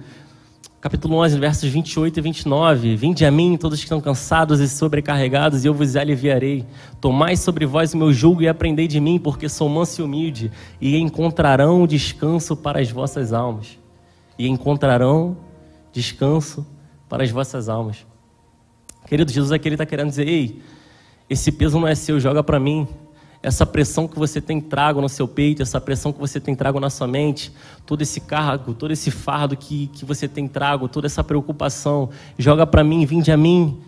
capítulo 0.79 1.17
11, 1.17 1.37
versos 1.37 1.69
28 1.69 2.17
e 2.17 2.21
29, 2.21 2.95
Vinde 2.95 3.25
a 3.25 3.29
mim 3.29 3.57
todos 3.57 3.79
que 3.79 3.83
estão 3.83 3.99
cansados 3.99 4.61
e 4.61 4.69
sobrecarregados, 4.69 5.65
e 5.65 5.67
eu 5.67 5.73
vos 5.73 5.97
aliviarei. 5.97 6.65
Tomai 7.01 7.35
sobre 7.35 7.65
vós 7.65 7.93
o 7.93 7.97
meu 7.97 8.13
jugo 8.13 8.41
e 8.41 8.47
aprendei 8.47 8.87
de 8.87 9.01
mim, 9.01 9.19
porque 9.19 9.49
sou 9.49 9.67
manso 9.67 9.99
e 9.99 10.05
humilde, 10.05 10.49
e 10.79 10.95
encontrarão 10.95 11.85
descanso 11.85 12.55
para 12.55 12.79
as 12.79 12.89
vossas 12.89 13.33
almas. 13.33 13.77
E 14.39 14.47
encontrarão 14.47 15.35
descanso 15.91 16.65
para 17.09 17.21
as 17.21 17.31
vossas 17.31 17.67
almas. 17.67 18.12
Querido, 19.05 19.31
Jesus 19.31 19.51
aqui 19.51 19.67
ele 19.67 19.75
está 19.75 19.85
querendo 19.85 20.09
dizer: 20.09 20.27
ei, 20.27 20.61
esse 21.29 21.51
peso 21.51 21.79
não 21.79 21.87
é 21.87 21.95
seu, 21.95 22.19
joga 22.19 22.43
para 22.43 22.59
mim. 22.59 22.87
Essa 23.41 23.65
pressão 23.65 24.07
que 24.07 24.17
você 24.17 24.39
tem 24.39 24.61
trago 24.61 25.01
no 25.01 25.09
seu 25.09 25.27
peito, 25.27 25.61
essa 25.61 25.81
pressão 25.81 26.13
que 26.13 26.19
você 26.19 26.39
tem 26.39 26.55
trago 26.55 26.79
na 26.79 26.89
sua 26.89 27.07
mente, 27.07 27.51
todo 27.85 28.01
esse 28.01 28.21
cargo, 28.21 28.73
todo 28.73 28.91
esse 28.91 29.11
fardo 29.11 29.57
que, 29.57 29.87
que 29.87 30.05
você 30.05 30.29
tem 30.29 30.47
trago, 30.47 30.87
toda 30.87 31.07
essa 31.07 31.21
preocupação, 31.23 32.09
joga 32.37 32.65
para 32.65 32.83
mim, 32.85 33.05
vinde 33.05 33.31
a 33.31 33.37
mim. 33.37 33.81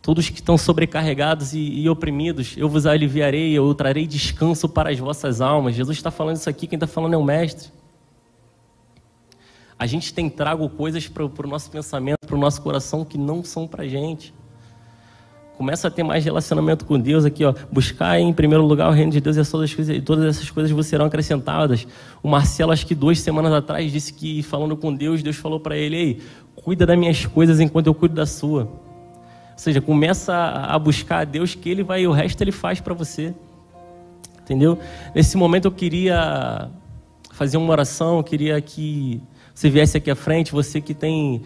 Todos 0.00 0.28
que 0.28 0.36
estão 0.36 0.58
sobrecarregados 0.58 1.52
e, 1.52 1.58
e, 1.60 1.88
oprimidos, 1.88 2.56
eu 2.56 2.68
vos 2.68 2.86
aliviarei, 2.86 3.52
eu 3.52 3.72
trarei 3.72 4.04
descanso 4.04 4.68
para 4.68 4.90
as 4.90 4.98
vossas 4.98 5.40
almas. 5.40 5.76
Jesus 5.76 5.96
está 5.96 6.10
falando 6.10 6.36
isso 6.36 6.50
aqui, 6.50 6.66
quem 6.66 6.76
está 6.76 6.88
falando 6.88 7.14
é 7.14 7.16
o 7.16 7.22
Mestre. 7.22 7.70
A 9.78 9.86
gente 9.86 10.12
tem 10.12 10.28
trago 10.28 10.68
coisas 10.68 11.08
para 11.08 11.24
o 11.24 11.48
nosso 11.48 11.70
pensamento, 11.70 12.18
para 12.26 12.36
o 12.36 12.38
nosso 12.38 12.60
coração 12.62 13.04
que 13.04 13.16
não 13.16 13.44
são 13.44 13.66
para 13.66 13.84
a 13.84 13.88
gente. 13.88 14.34
Começa 15.62 15.86
a 15.86 15.90
ter 15.92 16.02
mais 16.02 16.24
relacionamento 16.24 16.84
com 16.84 16.98
Deus 16.98 17.24
aqui, 17.24 17.44
ó. 17.44 17.54
Buscar 17.70 18.18
em 18.18 18.32
primeiro 18.32 18.66
lugar 18.66 18.88
o 18.88 18.92
reino 18.92 19.12
de 19.12 19.20
Deus 19.20 19.36
e 19.36 19.48
todas, 19.48 19.72
coisas, 19.72 20.02
todas 20.02 20.24
essas 20.24 20.50
coisas 20.50 20.86
serão 20.88 21.06
acrescentadas. 21.06 21.86
O 22.20 22.28
Marcelo, 22.28 22.72
acho 22.72 22.84
que 22.84 22.96
duas 22.96 23.20
semanas 23.20 23.52
atrás, 23.52 23.92
disse 23.92 24.12
que 24.12 24.42
falando 24.42 24.76
com 24.76 24.92
Deus, 24.92 25.22
Deus 25.22 25.36
falou 25.36 25.60
para 25.60 25.76
ele: 25.76 25.96
Ei, 25.96 26.20
cuida 26.56 26.84
das 26.84 26.98
minhas 26.98 27.26
coisas 27.26 27.60
enquanto 27.60 27.86
eu 27.86 27.94
cuido 27.94 28.12
da 28.12 28.26
sua. 28.26 28.62
Ou 28.62 28.70
seja, 29.54 29.80
começa 29.80 30.34
a 30.34 30.76
buscar 30.80 31.20
a 31.20 31.24
Deus 31.24 31.54
que 31.54 31.70
Ele 31.70 31.84
vai, 31.84 32.08
o 32.08 32.10
resto 32.10 32.42
Ele 32.42 32.50
faz 32.50 32.80
para 32.80 32.92
você. 32.92 33.32
Entendeu? 34.40 34.76
Nesse 35.14 35.36
momento 35.36 35.66
eu 35.66 35.72
queria 35.72 36.70
fazer 37.30 37.56
uma 37.56 37.70
oração, 37.70 38.16
eu 38.16 38.24
queria 38.24 38.60
que 38.60 39.22
você 39.54 39.68
viesse 39.68 39.96
aqui 39.96 40.10
à 40.10 40.16
frente, 40.16 40.50
você 40.50 40.80
que 40.80 40.94
tem, 40.94 41.42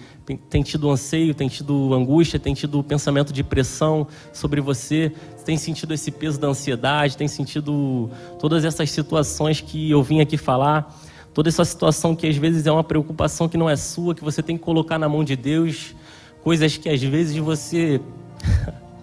tem 0.49 0.63
tido 0.63 0.89
anseio, 0.89 1.35
tem 1.35 1.49
tido 1.49 1.93
angústia, 1.93 2.39
tem 2.39 2.55
tido 2.55 2.83
pensamento 2.83 3.33
de 3.33 3.43
pressão 3.43 4.07
sobre 4.33 4.61
você, 4.61 5.13
tem 5.45 5.57
sentido 5.57 5.93
esse 5.93 6.11
peso 6.11 6.39
da 6.39 6.47
ansiedade, 6.47 7.17
tem 7.17 7.27
sentido 7.27 8.09
todas 8.39 8.65
essas 8.65 8.91
situações 8.91 9.61
que 9.61 9.91
eu 9.91 10.03
vim 10.03 10.21
aqui 10.21 10.37
falar, 10.37 10.97
toda 11.35 11.49
essa 11.49 11.65
situação 11.65 12.15
que 12.15 12.27
às 12.27 12.37
vezes 12.37 12.65
é 12.67 12.71
uma 12.71 12.85
preocupação 12.85 13.49
que 13.49 13.59
não 13.59 13.69
é 13.69 13.75
sua, 13.75 14.15
que 14.15 14.23
você 14.23 14.41
tem 14.43 14.57
que 14.57 14.63
colocar 14.63 14.99
na 14.99 15.09
mão 15.09 15.25
de 15.25 15.35
Deus, 15.35 15.95
coisas 16.43 16.77
que 16.77 16.89
às 16.89 17.03
vezes 17.03 17.37
você. 17.37 18.01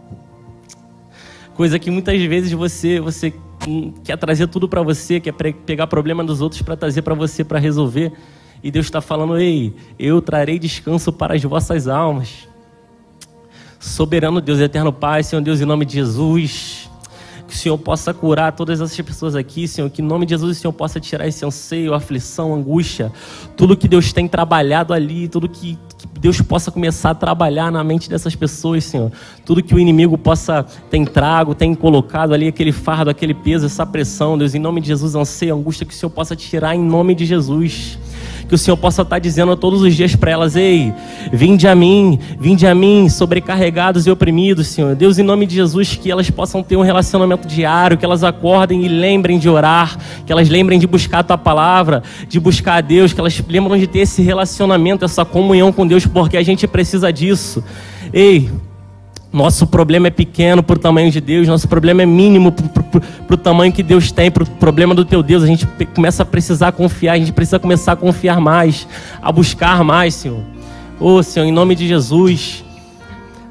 coisa 1.56 1.78
que 1.78 1.92
muitas 1.92 2.20
vezes 2.22 2.52
você, 2.54 3.00
você 3.00 3.34
quer 4.04 4.18
trazer 4.18 4.48
tudo 4.48 4.68
para 4.68 4.82
você, 4.82 5.20
quer 5.20 5.34
pegar 5.34 5.88
problema 5.88 6.24
dos 6.24 6.42
outros 6.42 6.62
para 6.62 6.76
trazer 6.78 7.02
para 7.02 7.14
você 7.14 7.44
para 7.44 7.60
resolver. 7.60 8.14
E 8.64 8.72
Deus 8.72 8.86
está 8.86 9.02
falando: 9.02 9.38
Ei, 9.38 9.76
eu 10.00 10.22
trarei 10.22 10.58
descanso 10.58 11.12
para 11.12 11.36
as 11.36 11.44
vossas 11.44 11.88
almas. 11.88 12.48
Soberano 13.78 14.40
Deus, 14.40 14.62
eterno 14.62 14.94
Pai, 14.94 15.22
Senhor 15.22 15.42
Deus, 15.42 15.60
em 15.60 15.66
nome 15.66 15.84
de 15.84 15.96
Jesus. 15.96 16.90
Que 17.46 17.54
o 17.54 17.58
Senhor 17.58 17.78
possa 17.78 18.14
curar 18.14 18.54
todas 18.54 18.80
essas 18.80 19.00
pessoas 19.06 19.36
aqui, 19.36 19.68
Senhor. 19.68 19.90
Que 19.90 20.02
em 20.02 20.06
nome 20.06 20.26
de 20.26 20.30
Jesus 20.30 20.58
o 20.58 20.60
Senhor 20.60 20.72
possa 20.72 20.98
tirar 20.98 21.28
esse 21.28 21.46
anseio, 21.46 21.94
aflição, 21.94 22.56
angústia. 22.56 23.12
Tudo 23.58 23.76
que 23.76 23.90
Deus 23.90 24.14
tem 24.14 24.30
trabalhado 24.30 24.94
ali, 24.94 25.28
tudo 25.28 25.50
que, 25.50 25.78
que 25.98 26.08
Deus 26.22 26.42
possa 26.42 26.72
começar 26.72 27.10
a 27.10 27.16
trabalhar 27.16 27.70
na 27.70 27.84
mente 27.84 28.10
dessas 28.10 28.34
pessoas, 28.34 28.86
Senhor. 28.86 29.12
Tudo 29.46 29.62
que 29.62 29.76
o 29.76 29.80
inimigo 29.80 30.18
possa 30.18 30.64
ter 30.90 31.06
trago, 31.10 31.54
tem 31.54 31.76
colocado 31.76 32.34
ali, 32.34 32.48
aquele 32.48 32.72
fardo, 32.72 33.10
aquele 33.10 33.34
peso, 33.34 33.66
essa 33.66 33.86
pressão, 33.86 34.38
Deus. 34.38 34.56
Em 34.56 34.60
nome 34.60 34.80
de 34.80 34.88
Jesus, 34.88 35.14
anseio, 35.14 35.54
angústia, 35.54 35.86
que 35.86 35.94
o 35.94 35.98
Senhor 35.98 36.10
possa 36.10 36.38
tirar 36.38 36.74
em 36.74 36.82
nome 36.82 37.14
de 37.14 37.26
Jesus 37.26 38.00
que 38.54 38.56
o 38.56 38.58
Senhor 38.60 38.78
possa 38.78 39.02
estar 39.02 39.18
dizendo 39.18 39.56
todos 39.56 39.82
os 39.82 39.96
dias 39.96 40.16
para 40.16 40.30
elas: 40.30 40.56
Ei, 40.56 40.94
Vinde 41.32 41.68
a 41.68 41.74
mim, 41.74 42.20
vinde 42.40 42.68
a 42.68 42.76
mim, 42.76 43.10
sobrecarregados 43.10 44.06
e 44.06 44.12
oprimidos, 44.12 44.68
Senhor. 44.68 44.96
Deus, 44.96 45.18
em 45.18 45.24
nome 45.24 45.48
de 45.48 45.56
Jesus, 45.56 45.96
que 45.96 46.12
elas 46.12 46.30
possam 46.30 46.62
ter 46.62 46.78
um 46.78 46.82
relacionamento 46.82 47.48
diário, 47.48 47.98
que 47.98 48.06
elas 48.06 48.24
acordem 48.24 48.86
e 48.86 48.88
lembrem 48.88 49.40
de 49.40 49.50
orar, 49.50 49.98
que 50.26 50.32
elas 50.32 50.50
lembrem 50.50 50.78
de 50.78 50.86
buscar 50.86 51.20
a 51.20 51.24
tua 51.24 51.38
palavra, 51.38 52.04
de 52.28 52.40
buscar 52.40 52.76
a 52.76 52.82
Deus, 52.82 53.12
que 53.12 53.20
elas 53.20 53.42
lembrem 53.48 53.80
de 53.80 53.88
ter 53.88 54.00
esse 54.00 54.22
relacionamento, 54.22 55.04
essa 55.04 55.26
comunhão 55.26 55.72
com 55.72 55.88
Deus, 55.88 56.06
porque 56.06 56.38
a 56.38 56.44
gente 56.44 56.68
precisa 56.68 57.12
disso. 57.12 57.64
Ei, 58.14 58.52
nosso 59.34 59.66
problema 59.66 60.08
é 60.08 60.12
pequeno 60.12 60.62
para 60.62 60.76
o 60.76 60.80
tamanho 60.80 61.10
de 61.10 61.20
Deus, 61.20 61.48
nosso 61.48 61.68
problema 61.68 62.04
é 62.04 62.06
mínimo 62.06 62.52
para 62.52 63.34
o 63.34 63.38
tamanho 63.38 63.74
que 63.74 63.82
Deus 63.82 64.12
tem, 64.12 64.30
para 64.30 64.44
o 64.44 64.46
problema 64.46 64.94
do 64.94 65.04
teu 65.04 65.24
Deus. 65.24 65.42
A 65.42 65.48
gente 65.48 65.68
começa 65.96 66.22
a 66.22 66.26
precisar 66.26 66.72
confiar, 66.72 67.14
a 67.14 67.18
gente 67.18 67.32
precisa 67.32 67.58
começar 67.58 67.94
a 67.94 67.96
confiar 67.96 68.40
mais, 68.40 68.88
a 69.20 69.32
buscar 69.32 69.84
mais, 69.84 70.14
Senhor. 70.14 70.40
Ô 71.00 71.16
oh, 71.16 71.24
Senhor, 71.24 71.48
em 71.48 71.52
nome 71.52 71.74
de 71.74 71.88
Jesus, 71.88 72.64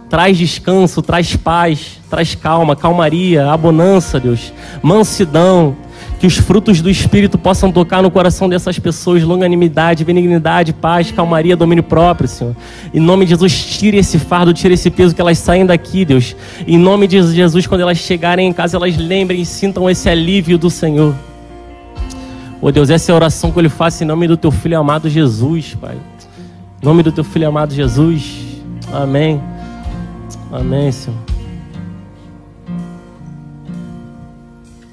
traz 0.09 0.38
descanso, 0.38 1.03
traz 1.03 1.35
paz, 1.35 1.99
traz 2.09 2.37
calma, 2.37 2.77
calmaria, 2.77 3.51
abundância, 3.51 4.21
Deus, 4.21 4.53
mansidão 4.83 5.77
que 6.22 6.26
os 6.28 6.37
frutos 6.37 6.80
do 6.80 6.88
Espírito 6.88 7.37
possam 7.37 7.72
tocar 7.72 8.00
no 8.00 8.08
coração 8.08 8.48
dessas 8.48 8.78
pessoas, 8.78 9.24
longanimidade, 9.24 10.04
benignidade, 10.04 10.72
paz, 10.72 11.11
calmaria, 11.11 11.56
domínio 11.56 11.82
próprio, 11.82 12.28
Senhor. 12.28 12.54
Em 12.94 13.00
nome 13.00 13.24
de 13.24 13.30
Jesus, 13.30 13.52
tire 13.52 13.96
esse 13.96 14.20
fardo, 14.20 14.54
tire 14.54 14.74
esse 14.74 14.88
peso, 14.88 15.16
que 15.16 15.20
elas 15.20 15.37
saem 15.38 15.66
daqui, 15.66 16.04
Deus. 16.04 16.37
Em 16.64 16.78
nome 16.78 17.08
de 17.08 17.20
Jesus, 17.20 17.66
quando 17.66 17.80
elas 17.80 17.98
chegarem 17.98 18.46
em 18.46 18.52
casa, 18.52 18.76
elas 18.76 18.96
lembrem 18.96 19.40
e 19.40 19.44
sintam 19.44 19.90
esse 19.90 20.08
alívio 20.08 20.56
do 20.56 20.70
Senhor. 20.70 21.12
Oh 22.61 22.70
Deus, 22.70 22.88
essa 22.88 23.11
é 23.11 23.12
a 23.12 23.16
oração 23.16 23.50
que 23.50 23.58
eu 23.58 23.62
lhe 23.64 23.68
faço 23.68 24.04
em 24.04 24.06
nome 24.06 24.28
do 24.28 24.37
teu 24.37 24.52
filho 24.52 24.78
amado 24.78 25.11
Jesus, 25.11 25.74
Pai. 25.74 25.96
Em 26.80 26.87
nome 26.87 27.02
do 27.02 27.11
teu 27.11 27.24
filho 27.24 27.48
amado 27.48 27.74
Jesus. 27.74 28.62
Amém. 28.92 29.42
Amém, 30.52 30.92
Senhor. 30.92 31.32